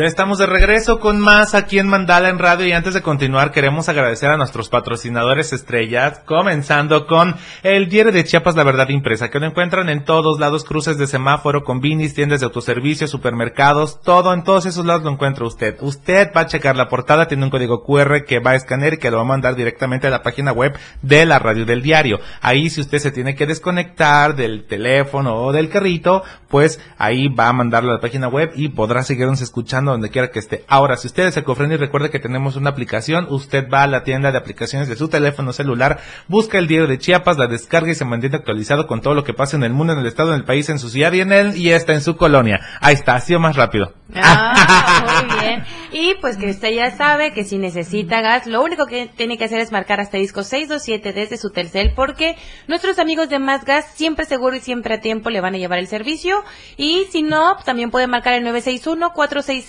[0.00, 3.52] Ya estamos de regreso con más aquí en Mandala en Radio y antes de continuar
[3.52, 9.28] queremos agradecer a nuestros patrocinadores estrellas, comenzando con el diario de Chiapas La Verdad Impresa,
[9.28, 14.32] que lo encuentran en todos lados, cruces de semáforo, combinis, tiendas de autoservicio, supermercados, todo,
[14.32, 15.76] en todos esos lados lo encuentra usted.
[15.82, 18.96] Usted va a checar la portada, tiene un código QR que va a escanear y
[18.96, 22.20] que lo va a mandar directamente a la página web de la radio del diario.
[22.40, 27.48] Ahí si usted se tiene que desconectar del teléfono o del carrito, pues ahí va
[27.48, 30.64] a mandarlo a la página web y podrá seguirnos escuchando donde quiera que esté.
[30.68, 33.26] Ahora, si usted es ecofriendly, recuerde que tenemos una aplicación.
[33.30, 36.98] Usted va a la tienda de aplicaciones de su teléfono celular, busca el diario de
[36.98, 39.92] Chiapas, la descarga y se mantiene actualizado con todo lo que pasa en el mundo,
[39.92, 42.00] en el estado, en el país, en su ciudad y en él, y está en
[42.00, 42.60] su colonia.
[42.80, 43.94] Ahí está, ha sido más rápido.
[44.14, 45.64] Ah, muy bien.
[45.92, 49.44] Y pues que usted ya sabe que si necesita gas, lo único que tiene que
[49.44, 52.36] hacer es marcar asterisco 627 desde su Telcel porque
[52.68, 55.78] nuestros amigos de Más Gas siempre seguro y siempre a tiempo le van a llevar
[55.78, 56.44] el servicio.
[56.76, 58.44] Y si no, también puede marcar el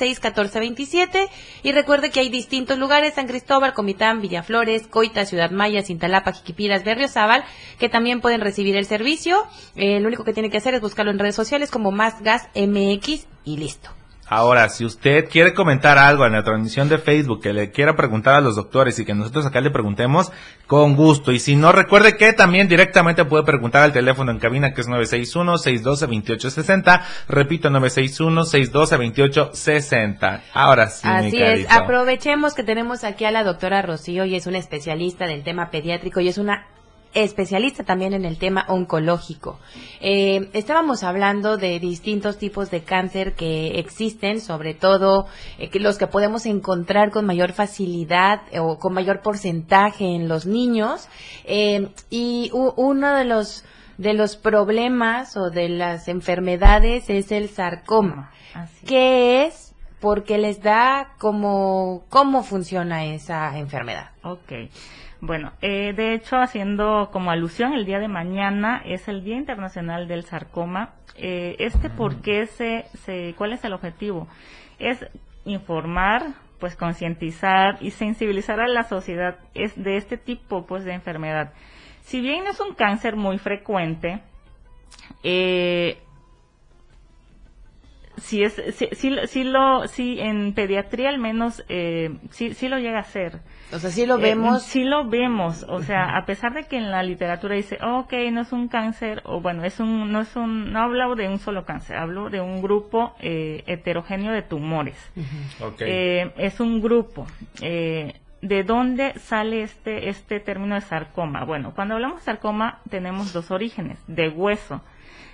[0.01, 1.29] 961-466-1427.
[1.63, 6.83] Y recuerde que hay distintos lugares, San Cristóbal, Comitán, Villaflores, Coita, Ciudad Maya, Cintalapa, Jiquipiras,
[6.83, 7.43] Berriozábal,
[7.79, 9.43] que también pueden recibir el servicio.
[9.75, 12.49] Eh, lo único que tiene que hacer es buscarlo en redes sociales como Más Gas
[12.55, 14.00] MX y listo.
[14.33, 18.35] Ahora, si usted quiere comentar algo en la transmisión de Facebook que le quiera preguntar
[18.35, 20.31] a los doctores y que nosotros acá le preguntemos,
[20.67, 21.33] con gusto.
[21.33, 24.87] Y si no, recuerde que también directamente puede preguntar al teléfono en cabina que es
[24.87, 27.01] 961-612-2860.
[27.27, 30.43] Repito, 961-612-2860.
[30.53, 34.47] Ahora sí, mi Así es, aprovechemos que tenemos aquí a la doctora Rocío y es
[34.47, 36.67] una especialista del tema pediátrico y es una
[37.13, 39.59] especialista también en el tema oncológico.
[39.99, 45.97] Eh, estábamos hablando de distintos tipos de cáncer que existen, sobre todo eh, que los
[45.97, 51.07] que podemos encontrar con mayor facilidad eh, o con mayor porcentaje en los niños.
[52.09, 53.65] Y uno de los
[53.97, 58.31] de los problemas o de las enfermedades es el sarcoma.
[58.53, 58.85] Así.
[58.87, 59.75] ¿Qué es?
[59.99, 64.09] Porque les da como cómo funciona esa enfermedad.
[64.23, 64.51] Ok.
[65.21, 70.07] Bueno, eh, de hecho, haciendo como alusión, el día de mañana es el Día Internacional
[70.07, 70.95] del Sarcoma.
[71.15, 74.27] Eh, este, ¿por qué se, se, cuál es el objetivo?
[74.79, 75.05] Es
[75.45, 81.53] informar, pues concientizar y sensibilizar a la sociedad es de este tipo, pues, de enfermedad.
[82.01, 84.23] Si bien es un cáncer muy frecuente,
[85.23, 86.01] eh,
[88.21, 92.77] si es, si, si, si lo, si en pediatría al menos, eh, sí, sí lo
[92.79, 93.39] llega a ser.
[93.73, 94.63] O sea, sí lo Eh, vemos.
[94.63, 98.13] sí lo vemos, o sea, a pesar de que en la literatura dice, "Oh, ok,
[98.31, 101.39] no es un cáncer, o bueno, es un, no es un, no hablo de un
[101.39, 104.97] solo cáncer, hablo de un grupo eh, heterogéneo de tumores.
[105.61, 105.81] Ok.
[105.81, 107.25] Eh, es un grupo.
[107.61, 111.45] Eh, ¿De dónde sale este, este término de sarcoma?
[111.45, 114.81] Bueno, cuando hablamos de sarcoma tenemos dos orígenes, de hueso.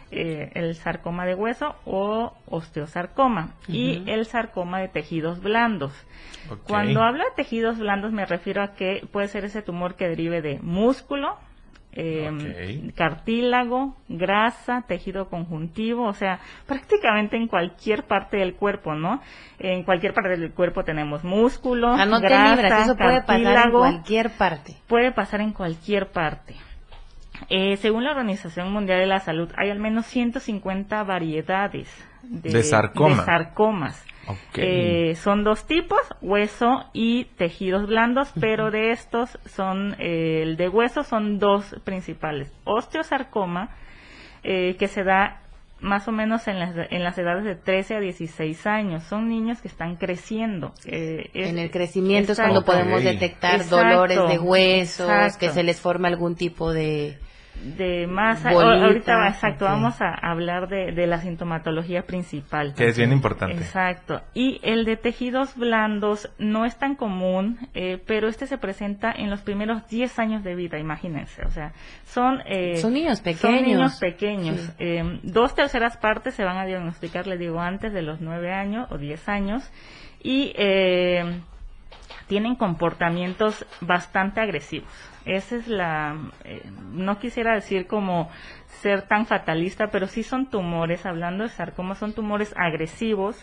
[0.10, 5.92] Eh, el sarcoma de hueso o osteosarcoma y el sarcoma de tejidos blandos.
[6.66, 10.42] Cuando hablo de tejidos blandos me refiero a que puede ser ese tumor que derive
[10.42, 11.36] de músculo
[12.00, 19.20] eh, cartílago, grasa, tejido conjuntivo, o sea, prácticamente en cualquier parte del cuerpo, ¿no?
[19.58, 23.38] En cualquier parte del cuerpo tenemos músculo, Ah, no te grasa, libras, eso puede pasar
[23.40, 23.80] en cartílago.
[23.80, 24.76] cualquier parte.
[24.88, 26.56] Puede pasar en cualquier parte.
[27.50, 31.88] Eh, según la Organización Mundial de la Salud, hay al menos 150 variedades
[32.24, 33.18] de, De sarcoma.
[33.18, 34.04] de sarcomas.
[34.56, 40.68] Eh, son dos tipos, hueso y tejidos blandos, pero de estos son, eh, el de
[40.68, 42.52] hueso son dos principales.
[42.66, 43.70] Osteosarcoma,
[44.44, 45.42] eh, que se da
[45.80, 49.04] más o menos en las, en las edades de 13 a 16 años.
[49.04, 50.74] Son niños que están creciendo.
[50.86, 55.38] Eh, es- En el crecimiento es cuando podemos detectar Exacto, dolores de huesos, exacto.
[55.40, 57.18] que se les forma algún tipo de...
[57.64, 58.52] de masa.
[58.54, 62.74] Bolita, ahorita, exacto, vamos a hablar de, de la sintomatología principal.
[62.76, 63.58] Que es bien importante.
[63.58, 64.22] Exacto.
[64.34, 69.30] Y el de tejidos blandos no es tan común, eh, pero este se presenta en
[69.30, 71.44] los primeros 10 años de vida, imagínense.
[71.46, 71.74] O sea,
[72.06, 72.42] son...
[72.46, 73.62] eh, Son niños Son pequeños.
[73.64, 74.58] niños pequeños.
[74.60, 74.72] Sí.
[74.80, 78.88] Eh, dos terceras partes se van a diagnosticar, le digo, antes de los 9 años
[78.92, 79.70] o 10 años.
[80.24, 80.54] Y...
[80.56, 81.40] eh,
[82.28, 84.90] tienen comportamientos bastante agresivos.
[85.28, 88.30] Esa es la, eh, no quisiera decir como
[88.82, 93.38] ser tan fatalista, pero sí son tumores, hablando de sarcomas, son tumores agresivos.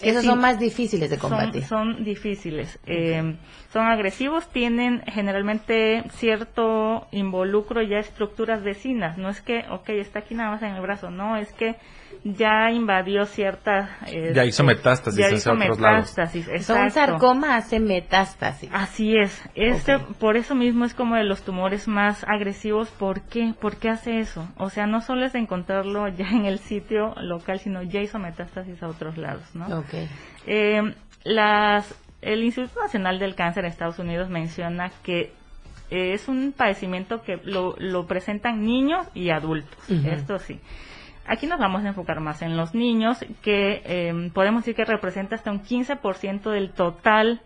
[0.00, 1.64] Esos sí son más difíciles de combatir.
[1.64, 2.78] Son, difíciles.
[2.86, 3.36] Eh,
[3.72, 9.18] son agresivos, tienen generalmente cierto involucro ya estructuras vecinas.
[9.18, 11.10] No es que, ok, está aquí nada más en el brazo.
[11.10, 11.76] No, es que
[12.24, 13.90] ya invadió ciertas...
[14.06, 15.98] eh, Ya hizo metástasis ya hacia hizo otros lados.
[16.10, 16.90] metástasis, Son exacto.
[17.12, 18.70] sarcoma hace metástasis.
[18.72, 19.42] Así es.
[19.54, 22.88] Este, por eso mismo es como de los tumores más agresivos.
[22.90, 23.54] ¿Por qué?
[23.60, 24.48] ¿Por qué hace eso?
[24.56, 28.18] O sea, no solo es de encontrarlo ya en el sitio local, sino ya hizo
[28.18, 29.66] metástasis a otros lados, ¿no?
[29.78, 29.94] Ok.
[30.46, 35.32] Eh, las, el Instituto Nacional del Cáncer de Estados Unidos menciona que
[35.90, 39.78] eh, es un padecimiento que lo, lo presentan niños y adultos.
[39.88, 40.06] Ujú.
[40.08, 40.60] Esto sí.
[41.28, 45.34] Aquí nos vamos a enfocar más en los niños, que eh, podemos decir que representa
[45.36, 47.40] hasta un 15% del total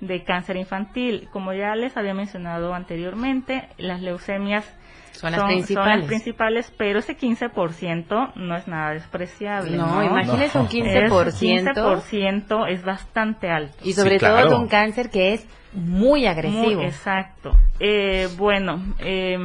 [0.00, 1.28] de cáncer infantil.
[1.32, 4.64] Como ya les había mencionado anteriormente, las leucemias
[5.12, 6.06] Son las principales.
[6.06, 9.76] principales, pero ese 15% no es nada despreciable.
[9.76, 10.70] No, No, imagínese un No.
[10.70, 11.26] 15%.
[11.28, 13.76] Ese 15% es bastante alto.
[13.84, 16.62] Y sobre Sí, todo de un cáncer que es muy agresivo.
[16.80, 17.52] Muy exacto.
[17.80, 19.36] Eh, bueno, eh,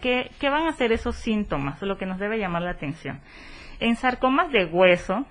[0.00, 1.80] ¿qué, qué van a ser esos síntomas?
[1.82, 3.20] Lo que nos debe llamar la atención.
[3.80, 5.26] En sarcomas de hueso,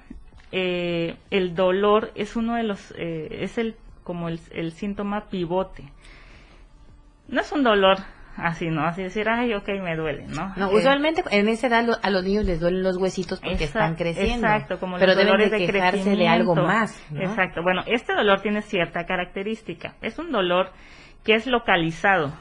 [0.52, 5.84] eh, el dolor es uno de los, eh, es el como el, el síntoma pivote.
[7.28, 7.98] No es un dolor
[8.38, 8.84] así, ¿no?
[8.86, 10.52] Así decir, ay, ok, me duele, ¿no?
[10.56, 13.66] No, Eh, usualmente en esa edad lo- a los niños les duelen los huesitos porque
[13.66, 14.48] están creciendo.
[14.48, 17.00] Exacto, como pero los deben de dolores de, quejarse de algo más.
[17.12, 17.22] ¿no?
[17.22, 17.62] Exacto.
[17.62, 19.94] Bueno, este dolor tiene cierta característica.
[20.02, 20.72] Es un dolor
[21.24, 22.34] que es localizado.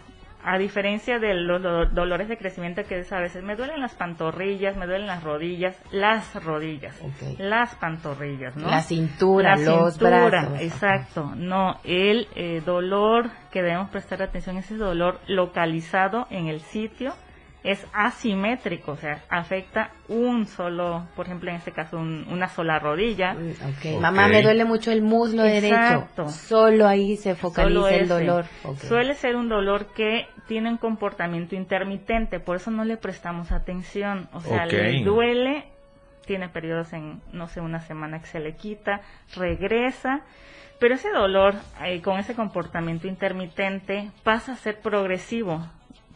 [0.44, 3.94] A diferencia de los do- dolores de crecimiento que es a veces me duelen las
[3.94, 7.38] pantorrillas, me duelen las rodillas, las rodillas, Ok.
[7.38, 8.70] las pantorrillas, ¿no?
[8.70, 10.61] La cintura, La los cintura, brazos.
[10.61, 11.33] Exacto.
[11.35, 17.14] No, el eh, dolor que debemos prestar atención es ese dolor localizado en el sitio
[17.70, 22.78] es asimétrico, o sea, afecta un solo, por ejemplo, en este caso, un- una sola
[22.78, 23.35] rodilla.
[23.35, 23.94] Mm, ok.
[23.94, 24.00] Ok.
[24.00, 26.22] Mamá, me duele mucho el muslo Exacto.
[26.24, 26.31] derecho.
[26.31, 28.46] Solo ahí se focaliza el dolor.
[28.87, 34.28] Suele ser un dolor que tiene un comportamiento intermitente, por eso no le prestamos atención.
[34.33, 35.64] O sea, le duele,
[36.26, 39.00] tiene periodos en, no sé, una semana que se le quita,
[39.37, 40.22] regresa,
[40.78, 41.54] pero ese dolor
[41.85, 45.66] eh, con ese comportamiento intermitente pasa a ser progresivo,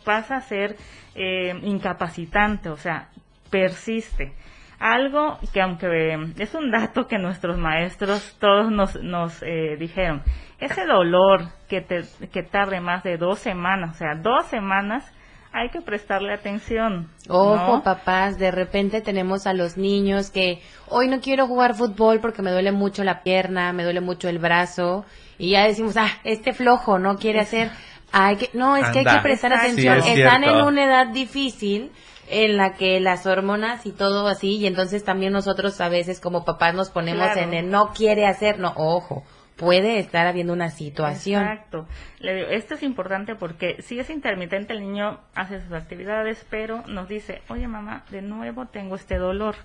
[0.05, 0.77] pasa a ser
[1.15, 3.09] eh, incapacitante, o sea,
[3.51, 4.33] persiste.
[4.79, 10.23] Algo que aunque eh, es un dato que nuestros maestros todos nos, nos eh, dijeron,
[10.59, 15.13] ese dolor que, te, que tarde más de dos semanas, o sea, dos semanas,
[15.53, 17.09] hay que prestarle atención.
[17.29, 17.83] Ojo, ¿no?
[17.83, 22.51] papás, de repente tenemos a los niños que hoy no quiero jugar fútbol porque me
[22.51, 25.05] duele mucho la pierna, me duele mucho el brazo
[25.39, 27.71] y ya decimos, ah, este flojo no quiere hacer.
[28.13, 30.03] Hay que, no, es que hay que prestar atención.
[30.03, 30.61] Sí, es Están cierto.
[30.61, 31.91] en una edad difícil
[32.29, 36.45] en la que las hormonas y todo así y entonces también nosotros a veces como
[36.45, 37.41] papás nos ponemos Claro.
[37.41, 39.23] en el no quiere hacer, no, ojo,
[39.57, 41.43] puede estar habiendo una situación.
[41.43, 41.87] Exacto.
[42.21, 46.83] Le digo, esto es importante porque si es intermitente el niño hace sus actividades, pero
[46.87, 49.57] nos dice, oye mamá, de nuevo tengo este dolor.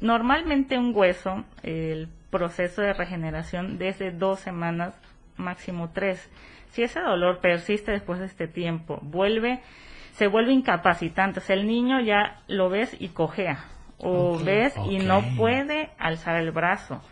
[0.00, 4.94] Normalmente un hueso, el proceso de regeneración desde dos semanas,
[5.36, 6.28] máximo tres.
[6.70, 9.60] Si ese dolor persiste después de este tiempo, vuelve,
[10.12, 11.40] se vuelve incapacitante.
[11.40, 13.64] O sea, el niño ya lo ves y cojea.
[13.98, 17.02] O ves y no puede alzar el brazo.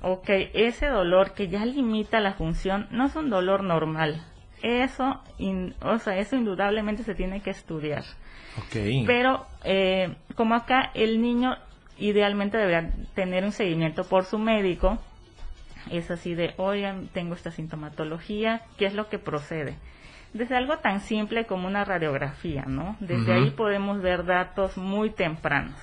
[0.00, 4.22] Ok, ese dolor que ya limita la función no es un dolor normal.
[4.62, 8.02] Eso, in- o sea, eso indudablemente se tiene que estudiar.
[8.58, 8.76] Ok.
[9.06, 11.56] Pero eh, como acá el niño
[11.98, 14.98] idealmente debería tener un seguimiento por su médico,
[15.90, 19.76] es así de, oigan, tengo esta sintomatología, ¿qué es lo que procede?
[20.32, 22.96] Desde algo tan simple como una radiografía, ¿no?
[23.00, 25.76] Desde ahí podemos ver datos muy tempranos.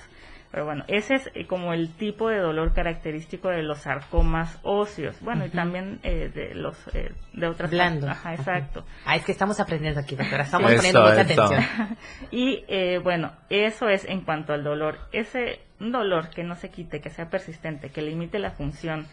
[0.50, 5.16] Pero bueno, ese es eh, como el tipo de dolor característico de los sarcomas óseos.
[5.20, 8.10] Bueno, y también eh, de los eh, de otras Blandos.
[8.10, 8.84] Ajá, exacto.
[9.04, 10.42] Ah, es que estamos aprendiendo aquí, doctora.
[10.42, 11.44] Estamos Eso, poniendo mucha eso.
[11.44, 11.96] atención.
[12.32, 14.98] Y eh, bueno, eso es en cuanto al dolor.
[15.12, 19.06] Ese dolor que no se quite, que sea persistente, que limite la función,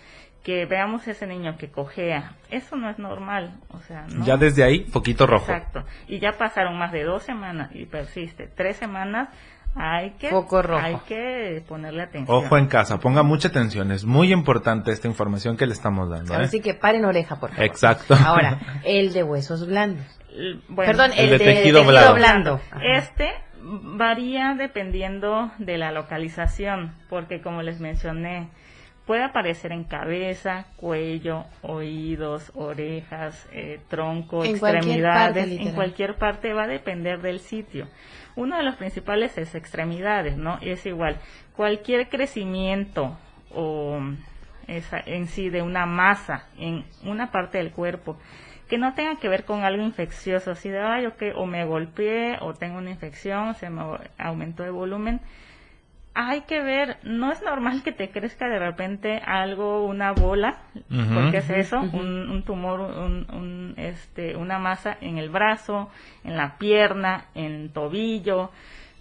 [0.44, 3.60] que veamos ese niño que cojea, eso no es normal.
[3.70, 4.26] O sea, ¿no?
[4.26, 5.52] Ya desde ahí, poquito rojo.
[5.52, 5.84] Exacto.
[6.08, 8.48] Y ya pasaron más de dos semanas y persiste.
[8.56, 9.30] Tres semanas,
[9.76, 10.78] hay que, rojo.
[10.78, 12.36] hay que ponerle atención.
[12.46, 13.92] Ojo en casa, ponga mucha atención.
[13.92, 16.34] Es muy importante esta información que le estamos dando.
[16.34, 16.38] ¿eh?
[16.44, 17.66] Así que paren oreja, por favor.
[17.66, 18.16] Exacto.
[18.16, 20.06] Ahora, el de huesos blandos.
[20.34, 22.16] L- bueno, Perdón, el el, de de, tejido tejido, blando.
[22.16, 22.62] blando.
[22.82, 23.32] Este
[23.62, 28.48] varía dependiendo de la localización, porque como les mencioné,
[29.08, 36.16] puede aparecer en cabeza, cuello, oídos, orejas, eh, tronco, En cualquier extremidades, parte, en cualquier
[36.16, 37.88] parte va a depender del sitio.
[38.36, 40.60] Uno de los principales es extremidades, ¿no?
[40.62, 41.18] Es igual,
[41.56, 43.18] cualquier crecimiento
[43.56, 44.00] o
[44.68, 48.18] esa, en sí de una masa en una parte del cuerpo
[48.68, 52.38] que no tenga que ver con algo infeccioso, así de, ay, ok, o me golpeé,
[52.42, 53.82] o tengo una infección, se me
[54.18, 55.22] aumentó de volumen.
[56.20, 60.64] Hay que ver, no es normal que te crezca de repente algo, una bola,
[61.14, 65.92] porque es eso, un, un tumor, un, un, este, una masa en el brazo,
[66.24, 68.50] en la pierna, en el tobillo,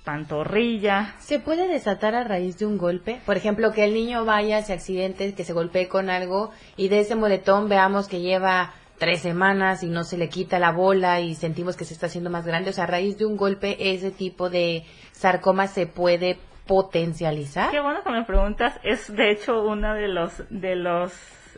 [0.04, 3.18] pantorrilla, ¿Se puede desatar a raíz de un golpe?
[3.24, 7.00] Por ejemplo, que el niño vaya, se accidente, que se golpee con algo y de
[7.00, 11.34] ese moretón veamos que lleva tres semanas y no se le quita la bola y
[11.34, 12.68] sentimos que se está haciendo más grande.
[12.68, 16.36] O sea, a raíz de un golpe, ese tipo de sarcoma se puede
[16.66, 17.70] potencializar.
[17.70, 18.78] Qué bueno que me preguntas.
[18.82, 21.12] Es de hecho uno de los de los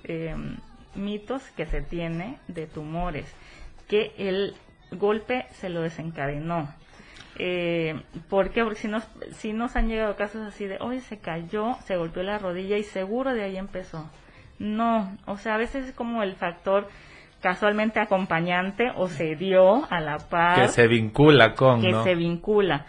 [0.04, 0.34] eh,
[0.94, 3.26] mitos que se tiene de tumores,
[3.88, 4.54] que el
[4.92, 6.68] golpe se lo desencadenó.
[7.38, 8.64] Eh, ¿Por qué?
[8.64, 9.06] Porque si nos,
[9.36, 12.82] si nos han llegado casos así de, oye, se cayó, se golpeó la rodilla y
[12.82, 14.10] seguro de ahí empezó.
[14.58, 16.88] No, o sea, a veces es como el factor
[17.40, 22.02] casualmente acompañante o se dio a la par Que se vincula con, que ¿no?
[22.02, 22.86] se vincula.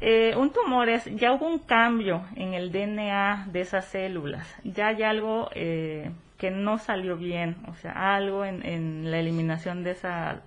[0.00, 4.88] Eh, un tumor es, ya hubo un cambio en el DNA de esas células, ya
[4.88, 10.40] hay algo eh, que no salió bien, o sea, algo en, la eliminación de esa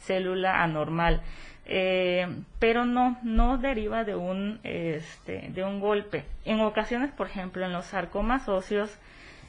[0.00, 1.20] célula anormal.
[1.64, 2.28] Eh,
[2.58, 6.24] pero no, no deriva de un, este, de un golpe.
[6.44, 8.96] En ocasiones, por ejemplo, en los sarcomas óseos,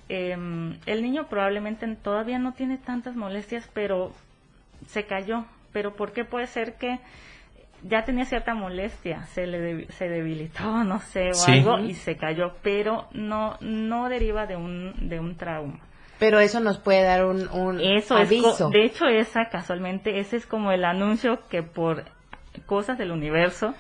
[0.10, 0.32] eh,
[0.86, 4.14] el niño probablemente todavía no tiene tantas molestias, pero
[4.88, 5.46] se cayó.
[5.72, 7.00] Pero ¿por qué puede ser que
[7.84, 11.52] ya tenía cierta molestia, se le se debilitó, no sé, o Sí.
[11.52, 15.80] algo y se cayó, pero no no deriva de un de un trauma.
[16.20, 18.70] Pero eso nos puede dar un, un Eso es aviso.
[18.70, 22.06] de hecho esa casualmente ese es como el anuncio que por
[22.66, 23.74] cosas del universo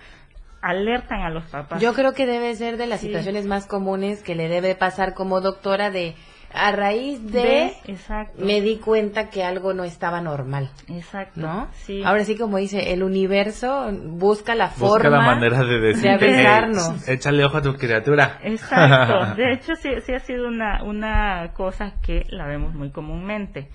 [0.61, 1.81] alertan a los papás.
[1.81, 3.07] Yo creo que debe ser de las Sí.
[3.07, 6.15] situaciones más comunes que le debe pasar como doctora de
[6.53, 8.43] a raíz de, De- exacto.
[8.45, 11.39] me di cuenta que algo no estaba normal, Exacto.
[11.41, 11.67] ¿no?
[11.73, 12.03] Sí.
[12.03, 17.07] Ahora sí como dice, el universo busca la Busca forma la manera de decirte, avisarnos.
[17.07, 18.39] "Ey, échale ojo a tu criatura.
[18.43, 19.35] Exacto.
[19.41, 23.69] De hecho, sí, sí ha sido una, una cosa que la vemos muy comúnmente.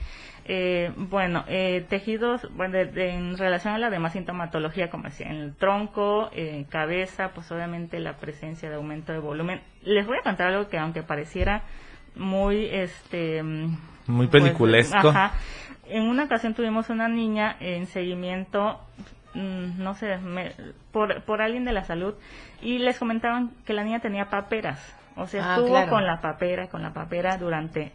[0.51, 5.27] Eh, bueno, eh, tejidos, bueno, de- de- en relación a la demás sintomatología, como decía,
[5.29, 9.61] en el tronco, eh, cabeza, pues obviamente la presencia de aumento de volumen.
[9.83, 11.65] Les voy a contar algo que aunque pareciera
[12.17, 13.43] muy, este...
[13.43, 15.09] Muy pues, peliculesco.
[15.09, 15.33] ajá.
[15.87, 18.79] En una ocasión tuvimos una niña en seguimiento,
[19.35, 20.53] mm, no sé, me-
[20.93, 22.15] por, por alguien de la salud,
[22.63, 24.81] y les comentaban que la niña tenía paperas.
[25.17, 25.91] O sea, Ah, estuvo claro.
[25.91, 27.93] con la papera, con la papera durante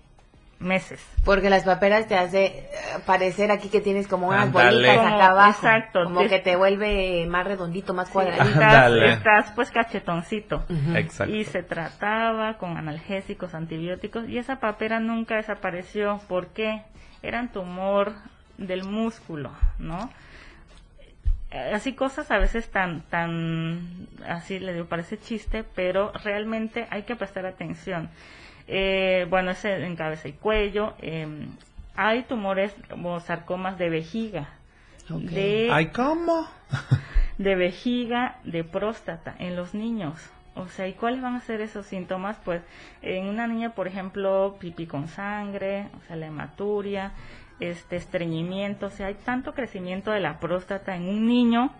[0.63, 0.99] meses.
[1.23, 2.69] Porque las paperas te hace eh,
[3.05, 4.71] parecer aquí que tienes como unas Ándale.
[4.71, 5.67] bolitas acá abajo.
[5.67, 6.03] exacto.
[6.05, 8.43] Como que te vuelve más redondito, más cuadradito.
[8.45, 10.65] Estás, estás pues cachetoncito.
[10.95, 11.33] Exacto.
[11.33, 16.19] Y se trataba con analgésicos, antibióticos, y esa papera nunca desapareció.
[16.27, 16.81] ¿Por qué?
[17.21, 18.13] Eran tumor
[18.57, 20.09] del músculo, ¿no?
[21.71, 27.15] Así cosas a veces tan, tan, así le digo, parece chiste, pero realmente hay que
[27.15, 28.09] prestar atención.
[28.67, 30.93] Eh, bueno, ese en cabeza y cuello.
[30.99, 31.27] eh,
[31.95, 34.49] hay tumores o sarcomas de vejiga.
[35.09, 35.21] Ok.
[35.21, 36.47] De, Ay, ¿cómo?
[37.37, 40.15] de vejiga, de próstata en los niños.
[40.55, 42.37] O sea, ¿y cuáles van a ser esos síntomas?
[42.43, 42.61] Pues
[43.01, 47.11] en una niña, por ejemplo, pipí con sangre, o sea, la hematuria,
[47.59, 51.73] este estreñimiento, o sea, hay tanto crecimiento de la próstata en un niño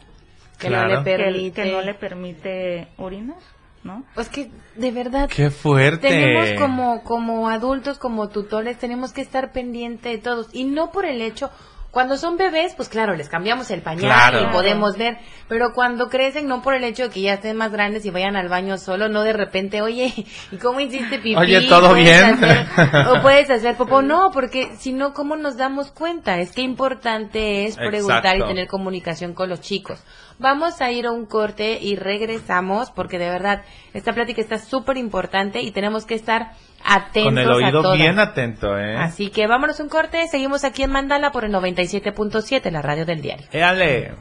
[0.59, 1.63] que, no, le permite...
[1.63, 3.37] que no le permite orinar.
[3.83, 4.03] ¿No?
[4.15, 5.29] Pues que de verdad.
[5.29, 6.07] Qué fuerte.
[6.07, 10.49] Tenemos como, como adultos, como tutores, tenemos que estar pendiente de todos.
[10.53, 11.51] Y no por el hecho,
[11.93, 16.47] cuando son bebés, pues claro, les cambiamos el pañal y podemos ver, pero cuando crecen,
[16.47, 19.09] no por el hecho de que ya estén más grandes y vayan al baño solo,
[19.09, 20.11] no de repente, oye,
[20.51, 21.35] ¿y cómo hiciste pipí?
[21.35, 22.39] Oye, ¿todo bien?
[23.09, 26.39] o puedes hacer popó, no, porque si no, ¿cómo nos damos cuenta?
[26.39, 30.03] Es que importante es preguntar y tener comunicación con los chicos.
[30.39, 33.61] Vamos a ir a un corte y regresamos porque de verdad
[33.93, 36.53] esta plática está súper importante y tenemos que estar
[36.85, 37.23] atentos.
[37.23, 38.95] Con el oído bien atento, ¿eh?
[38.97, 40.27] Así que vámonos un corte.
[40.27, 43.47] Seguimos aquí en Mandala por el 97.7, la radio del diario.
[43.51, 44.11] ¡Éale!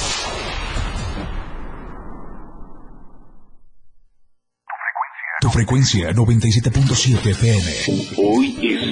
[5.40, 8.16] Tu frecuencia 97.7 FM.
[8.18, 8.81] Hoy es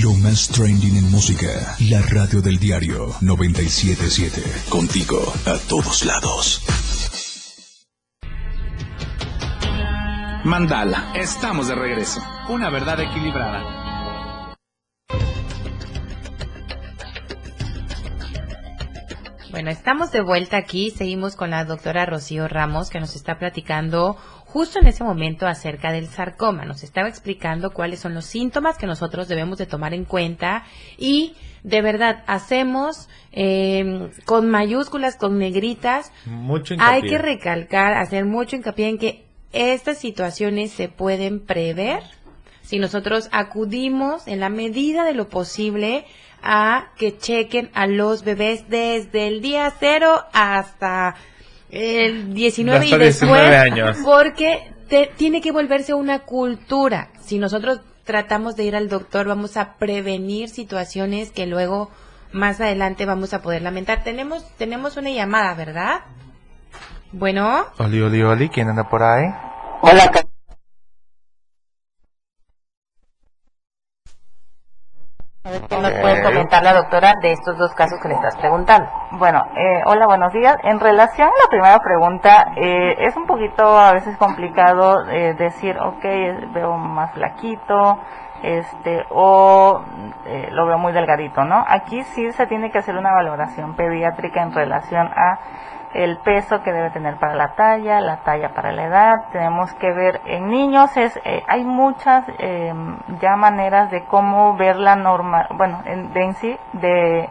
[0.00, 1.76] Lo más trending en música.
[1.90, 4.42] La radio del diario 977.
[4.70, 6.62] Contigo a todos lados.
[10.44, 11.12] Mandala.
[11.14, 12.22] Estamos de regreso.
[12.48, 13.82] Una verdad equilibrada.
[19.52, 20.90] Bueno, estamos de vuelta aquí.
[20.90, 24.14] Seguimos con la doctora Rocío Ramos que nos está platicando
[24.46, 26.64] justo en ese momento acerca del sarcoma.
[26.64, 30.64] Nos estaba explicando cuáles son los síntomas que nosotros debemos de tomar en cuenta
[30.96, 31.34] y
[31.64, 36.12] de verdad hacemos eh, con mayúsculas, con negritas.
[36.24, 42.02] Mucho Hay que recalcar, hacer mucho hincapié en que estas situaciones se pueden prever
[42.62, 46.06] si nosotros acudimos en la medida de lo posible
[46.42, 51.14] a que chequen a los bebés desde el día cero hasta
[51.70, 53.98] el 19 y después, años.
[54.04, 54.72] porque
[55.16, 57.08] tiene que volverse una cultura.
[57.22, 61.90] Si nosotros tratamos de ir al doctor, vamos a prevenir situaciones que luego
[62.32, 64.04] más adelante vamos a poder lamentar.
[64.04, 66.00] Tenemos tenemos una llamada, ¿verdad?
[67.12, 67.66] Bueno.
[67.78, 69.24] Oli, oli, oli, ¿quién anda por ahí?
[69.82, 70.10] Hola,
[75.42, 78.88] ¿Qué nos puede comentar la doctora de estos dos casos que le estás preguntando?
[79.10, 80.56] Bueno, eh, hola, buenos días.
[80.62, 85.76] En relación a la primera pregunta, eh, es un poquito a veces complicado eh, decir,
[85.76, 86.04] ok,
[86.54, 87.98] veo más flaquito,
[88.44, 89.82] este, o
[90.26, 91.64] eh, lo veo muy delgadito, ¿no?
[91.66, 95.40] Aquí sí se tiene que hacer una valoración pediátrica en relación a
[95.94, 99.24] el peso que debe tener para la talla, la talla para la edad.
[99.32, 102.72] Tenemos que ver en niños es eh, hay muchas eh,
[103.20, 107.28] ya maneras de cómo ver la norma, bueno, en, de en sí de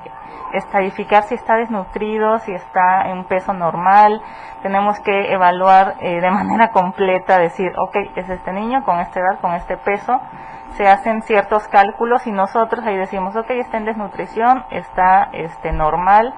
[0.54, 4.22] estadificar si está desnutrido, si está en peso normal.
[4.62, 9.40] Tenemos que evaluar eh, de manera completa, decir, ok, es este niño con esta edad,
[9.40, 10.20] con este peso.
[10.78, 16.34] Se hacen ciertos cálculos y nosotros ahí decimos, ok, está en desnutrición, está este normal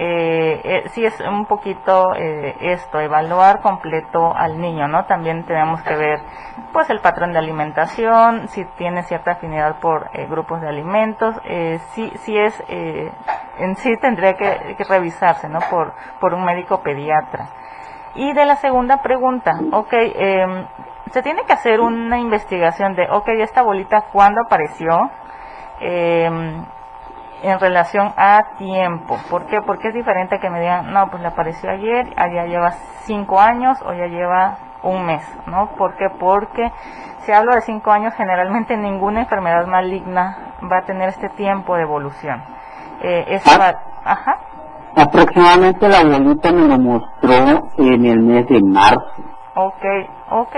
[0.00, 5.06] eh, eh, sí es un poquito eh, esto, evaluar completo al niño, ¿no?
[5.06, 6.20] También tenemos que ver,
[6.72, 11.80] pues, el patrón de alimentación, si tiene cierta afinidad por eh, grupos de alimentos, eh,
[11.94, 15.58] sí, sí es, en sí tendría que, revisarse, ¿no?
[15.68, 17.48] Por, por un médico pediatra.
[18.14, 20.66] Y de la segunda pregunta, ok, eh,
[21.10, 25.10] se tiene que hacer una investigación de, ok, esta bolita, ¿cuándo apareció?
[27.42, 29.16] En relación a tiempo.
[29.30, 29.60] ¿Por qué?
[29.62, 32.72] Porque es diferente que me digan, no, pues le apareció ayer, allá lleva
[33.04, 35.70] cinco años o ya lleva un mes, ¿no?
[35.76, 36.08] ¿Por qué?
[36.18, 36.72] Porque
[37.20, 41.82] si hablo de cinco años, generalmente ninguna enfermedad maligna va a tener este tiempo de
[41.82, 42.42] evolución.
[43.02, 43.74] Eh, ah.
[44.04, 44.38] ajá.
[44.96, 49.37] Aproximadamente la bolita me lo mostró en el mes de marzo.
[49.60, 49.84] Ok,
[50.30, 50.54] ok.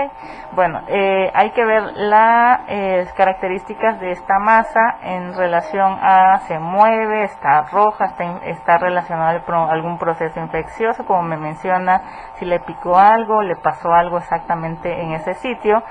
[0.51, 6.59] Bueno, eh, hay que ver las eh, características de esta masa en relación a se
[6.59, 12.03] mueve, está roja, está, está relacionada con algún proceso infeccioso, como me menciona,
[12.35, 15.81] si le picó algo, le pasó algo exactamente en ese sitio.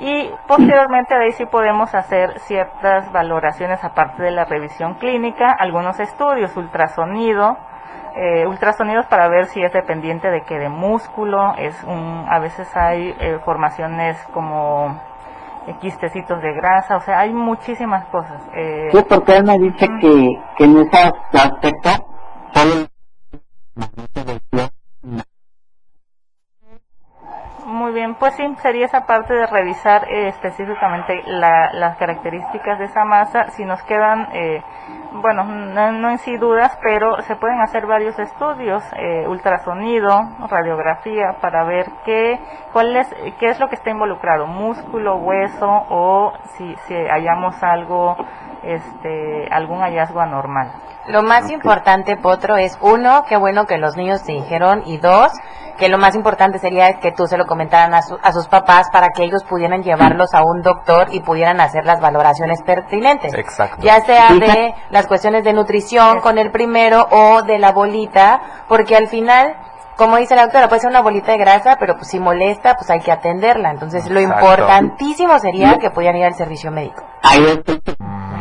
[0.00, 6.00] Y posteriormente de ahí sí podemos hacer ciertas valoraciones aparte de la revisión clínica, algunos
[6.00, 7.56] estudios, ultrasonido,
[8.18, 12.68] eh, ultrasonidos para ver si es dependiente de que de músculo, es un, a veces
[12.76, 15.00] hay eh, formaciones como
[15.80, 18.42] quistecitos de grasa, o sea, hay muchísimas cosas.
[18.54, 21.90] Eh, sí, porque él me dice que, que en ese aspecto
[22.54, 22.88] solo
[27.88, 33.06] muy bien, pues sí, sería esa parte de revisar eh, específicamente las características de esa
[33.06, 33.48] masa.
[33.52, 34.62] Si nos quedan, eh,
[35.12, 40.10] bueno, no, en sí dudas, pero se pueden hacer varios estudios, eh, ultrasonido,
[40.50, 42.38] radiografía, para ver qué,
[42.74, 43.08] cuál es,
[43.40, 48.16] qué es lo que está involucrado, músculo, hueso o si, si hallamos algo,
[48.64, 50.72] este, algún hallazgo anormal.
[51.06, 55.32] Lo más importante, Potro, es uno, qué bueno que los niños te dijeron, y dos,
[55.78, 59.08] que lo más importante sería que tú se lo comentaran a, a, sus papás para
[59.08, 63.32] que ellos pudieran llevarlos a un doctor y pudieran hacer las valoraciones pertinentes.
[63.32, 63.76] Exacto.
[63.80, 68.96] Ya sea de las cuestiones de nutrición con el primero o de la bolita, porque
[68.96, 69.56] al final
[69.98, 72.88] como dice la doctora, puede ser una bolita de grasa, pero pues si molesta, pues
[72.88, 73.72] hay que atenderla.
[73.72, 77.02] Entonces, lo importantísimo sería que pudieran ir al servicio médico.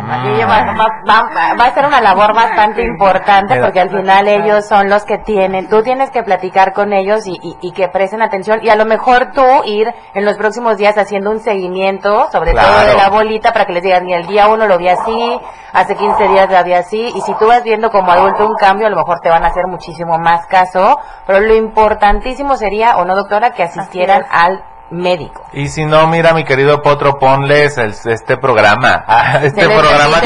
[0.07, 5.67] Va, a ser una labor bastante importante porque al final ellos son los que tienen,
[5.67, 9.43] tú tienes que platicar con ellos y, que presten atención y a lo mejor tú
[9.65, 13.73] ir en los próximos días haciendo un seguimiento, sobre todo de la bolita, para que
[13.73, 15.39] les digan, el día uno lo vi así,
[15.73, 18.87] hace 15 días lo vi así, y si tú vas viendo como adulto un cambio,
[18.87, 23.05] a lo mejor te van a hacer muchísimo más caso, pero lo importantísimo sería, o
[23.05, 25.43] no doctora, que asistieran al médico.
[25.53, 29.05] Y si no, mira, mi querido Potro, ponles este programa.
[29.43, 30.21] este programa.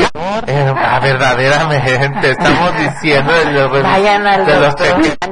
[0.47, 4.45] Eh, ah, verdaderamente, estamos diciendo de los, Vayan al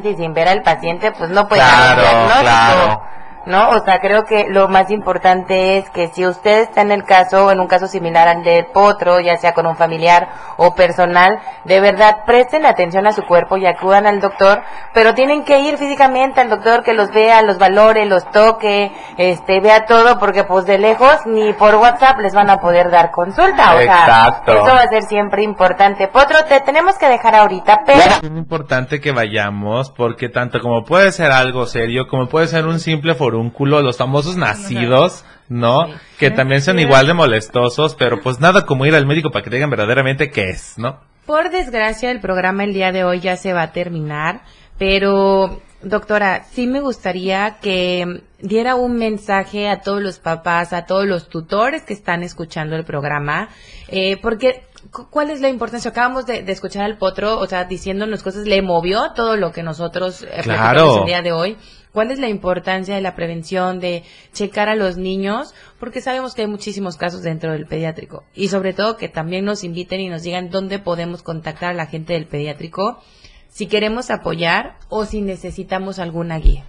[0.01, 2.01] de sin ver al paciente, pues no pueden claro,
[2.41, 3.01] Claro.
[3.45, 3.69] ¿No?
[3.69, 7.51] O sea, creo que lo más importante es que si usted está en el caso,
[7.51, 11.79] en un caso similar al de Potro, ya sea con un familiar o personal, de
[11.79, 14.61] verdad presten atención a su cuerpo y acudan al doctor,
[14.93, 19.59] pero tienen que ir físicamente al doctor que los vea, los valore, los toque, este,
[19.61, 23.75] vea todo, porque pues de lejos ni por WhatsApp les van a poder dar consulta,
[23.75, 26.07] o sea, eso va a ser siempre importante.
[26.07, 27.99] Potro, te tenemos que dejar ahorita, pero...
[27.99, 32.79] Es importante que vayamos, porque tanto como puede ser algo serio, como puede ser un
[32.79, 35.87] simple forúnculo, los famosos nacidos, ¿no?
[36.17, 39.51] Que también son igual de molestosos, pero pues nada como ir al médico para que
[39.51, 40.99] digan verdaderamente qué es, ¿no?
[41.27, 44.41] Por desgracia, el programa el día de hoy ya se va a terminar,
[44.79, 51.05] pero doctora, sí me gustaría que diera un mensaje a todos los papás, a todos
[51.05, 53.49] los tutores que están escuchando el programa,
[53.89, 55.91] eh, porque ¿Cuál es la importancia?
[55.91, 60.23] Acabamos de, escuchar al potro, o sea, diciéndonos cosas, le movió todo lo que nosotros
[60.23, 61.01] eh, claro.
[61.01, 61.57] el día de hoy.
[61.93, 65.55] ¿Cuál es la importancia de la prevención, de checar a los niños?
[65.79, 68.23] Porque sabemos que hay muchísimos casos dentro del pediátrico.
[68.35, 71.87] Y sobre todo que también nos inviten y nos digan dónde podemos contactar a la
[71.87, 73.01] gente del pediátrico
[73.47, 76.65] si queremos apoyar o si necesitamos alguna guía.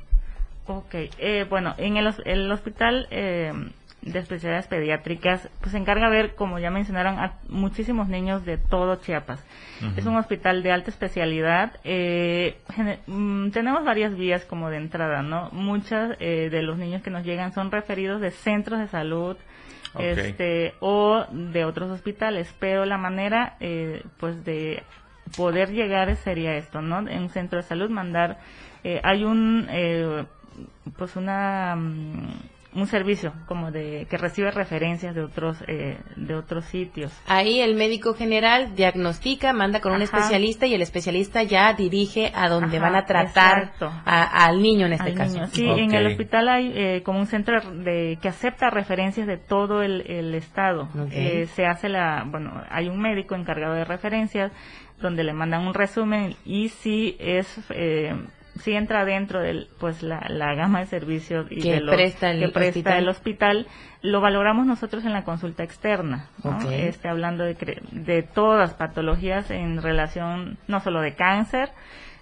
[0.67, 3.53] Ok, eh, bueno, en el, el hospital eh,
[4.03, 8.57] de especialidades pediátricas, pues se encarga de ver, como ya mencionaron, a muchísimos niños de
[8.57, 9.45] todo Chiapas.
[9.97, 11.79] Es un hospital de alta especialidad.
[11.85, 12.59] Eh,
[13.07, 15.51] mm, tenemos varias vías como de entrada, ¿no?
[15.53, 19.37] Muchos eh, de los niños que nos llegan son referidos de centros de salud,
[19.99, 24.83] este o de otros hospitales, pero la manera, eh, pues, de
[25.37, 27.07] poder llegar sería esto, ¿no?
[27.09, 28.39] En un centro de salud mandar,
[29.03, 29.69] hay un,
[30.97, 32.29] pues, una mm,
[32.75, 37.13] un servicio como de que recibe referencias de otros eh, de otros sitios.
[37.27, 42.49] Ahí el médico general diagnostica, manda con un especialista y el especialista ya dirige a
[42.49, 43.73] donde van a tratar
[44.05, 45.47] al niño en este caso.
[45.49, 49.83] Sí, en el hospital hay eh, como un centro de que acepta referencias de todo
[49.83, 50.01] el,
[50.35, 50.89] estado.
[51.11, 54.53] Eh, se hace la, bueno, hay un médico encargado de referencias
[55.01, 57.59] donde le mandan un resumen y si es
[58.59, 62.31] si entra dentro de pues la, la gama de servicios y que de los, presta
[62.31, 62.99] el que presta hospital.
[62.99, 63.67] el hospital,
[64.03, 66.29] lo valoramos nosotros en la consulta externa,
[66.71, 67.55] este, hablando de,
[67.93, 71.71] de todas patologías en relación no solo de cáncer,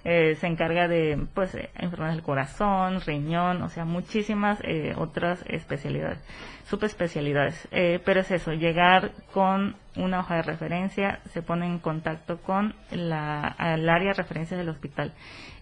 [0.05, 5.45] eh, se encarga de pues eh, enfermedades del corazón, riñón, o sea, muchísimas eh, otras
[5.49, 6.19] especialidades,
[6.65, 7.69] subespecialidades.
[7.71, 12.75] Eh, pero es eso, llegar con una hoja de referencia, se pone en contacto con
[12.91, 15.13] la, el área de referencia del hospital.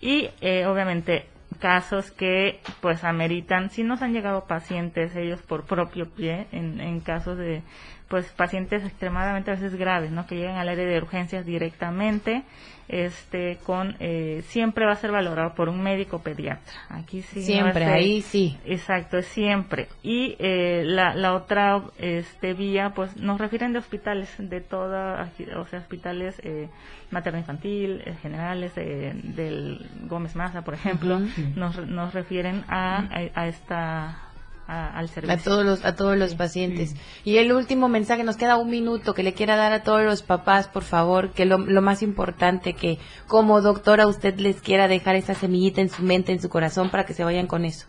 [0.01, 1.27] Y eh, obviamente
[1.61, 7.01] casos que pues ameritan, si nos han llegado pacientes ellos por propio pie, en, en
[7.01, 7.63] casos de
[8.09, 10.27] pues pacientes extremadamente a veces graves, ¿no?
[10.27, 12.45] Que llegan al área de urgencias directamente,
[12.89, 16.73] este, con, eh, siempre va a ser valorado por un médico pediatra.
[16.89, 17.43] Aquí sí.
[17.43, 18.57] Siempre, ahí sí.
[18.65, 19.89] Exacto, es siempre.
[20.05, 25.67] Y eh, la, la otra este, vía, pues nos refieren de hospitales, de toda, o
[25.67, 26.69] sea, hospitales eh,
[27.11, 31.21] materno-infantil, eh, generales, eh, del Gómez Maza, por ejemplo,
[31.57, 34.26] nos, nos refieren a, a, a esta,
[34.67, 35.35] a- al servicio.
[35.35, 36.95] A todos los, a todos los pacientes.
[37.25, 40.23] Y el último mensaje, nos queda un minuto que le quiera dar a todos los
[40.23, 45.17] papás, por favor, que lo, lo más importante que como doctora usted les quiera dejar
[45.17, 47.87] esa semillita en su mente, en su corazón, para que se vayan con eso.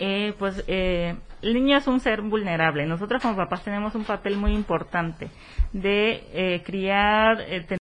[0.00, 2.84] Eh, pues eh, el niño es un ser vulnerable.
[2.84, 5.28] Nosotros como papás tenemos un papel muy importante
[5.72, 7.64] de eh, criar, eh,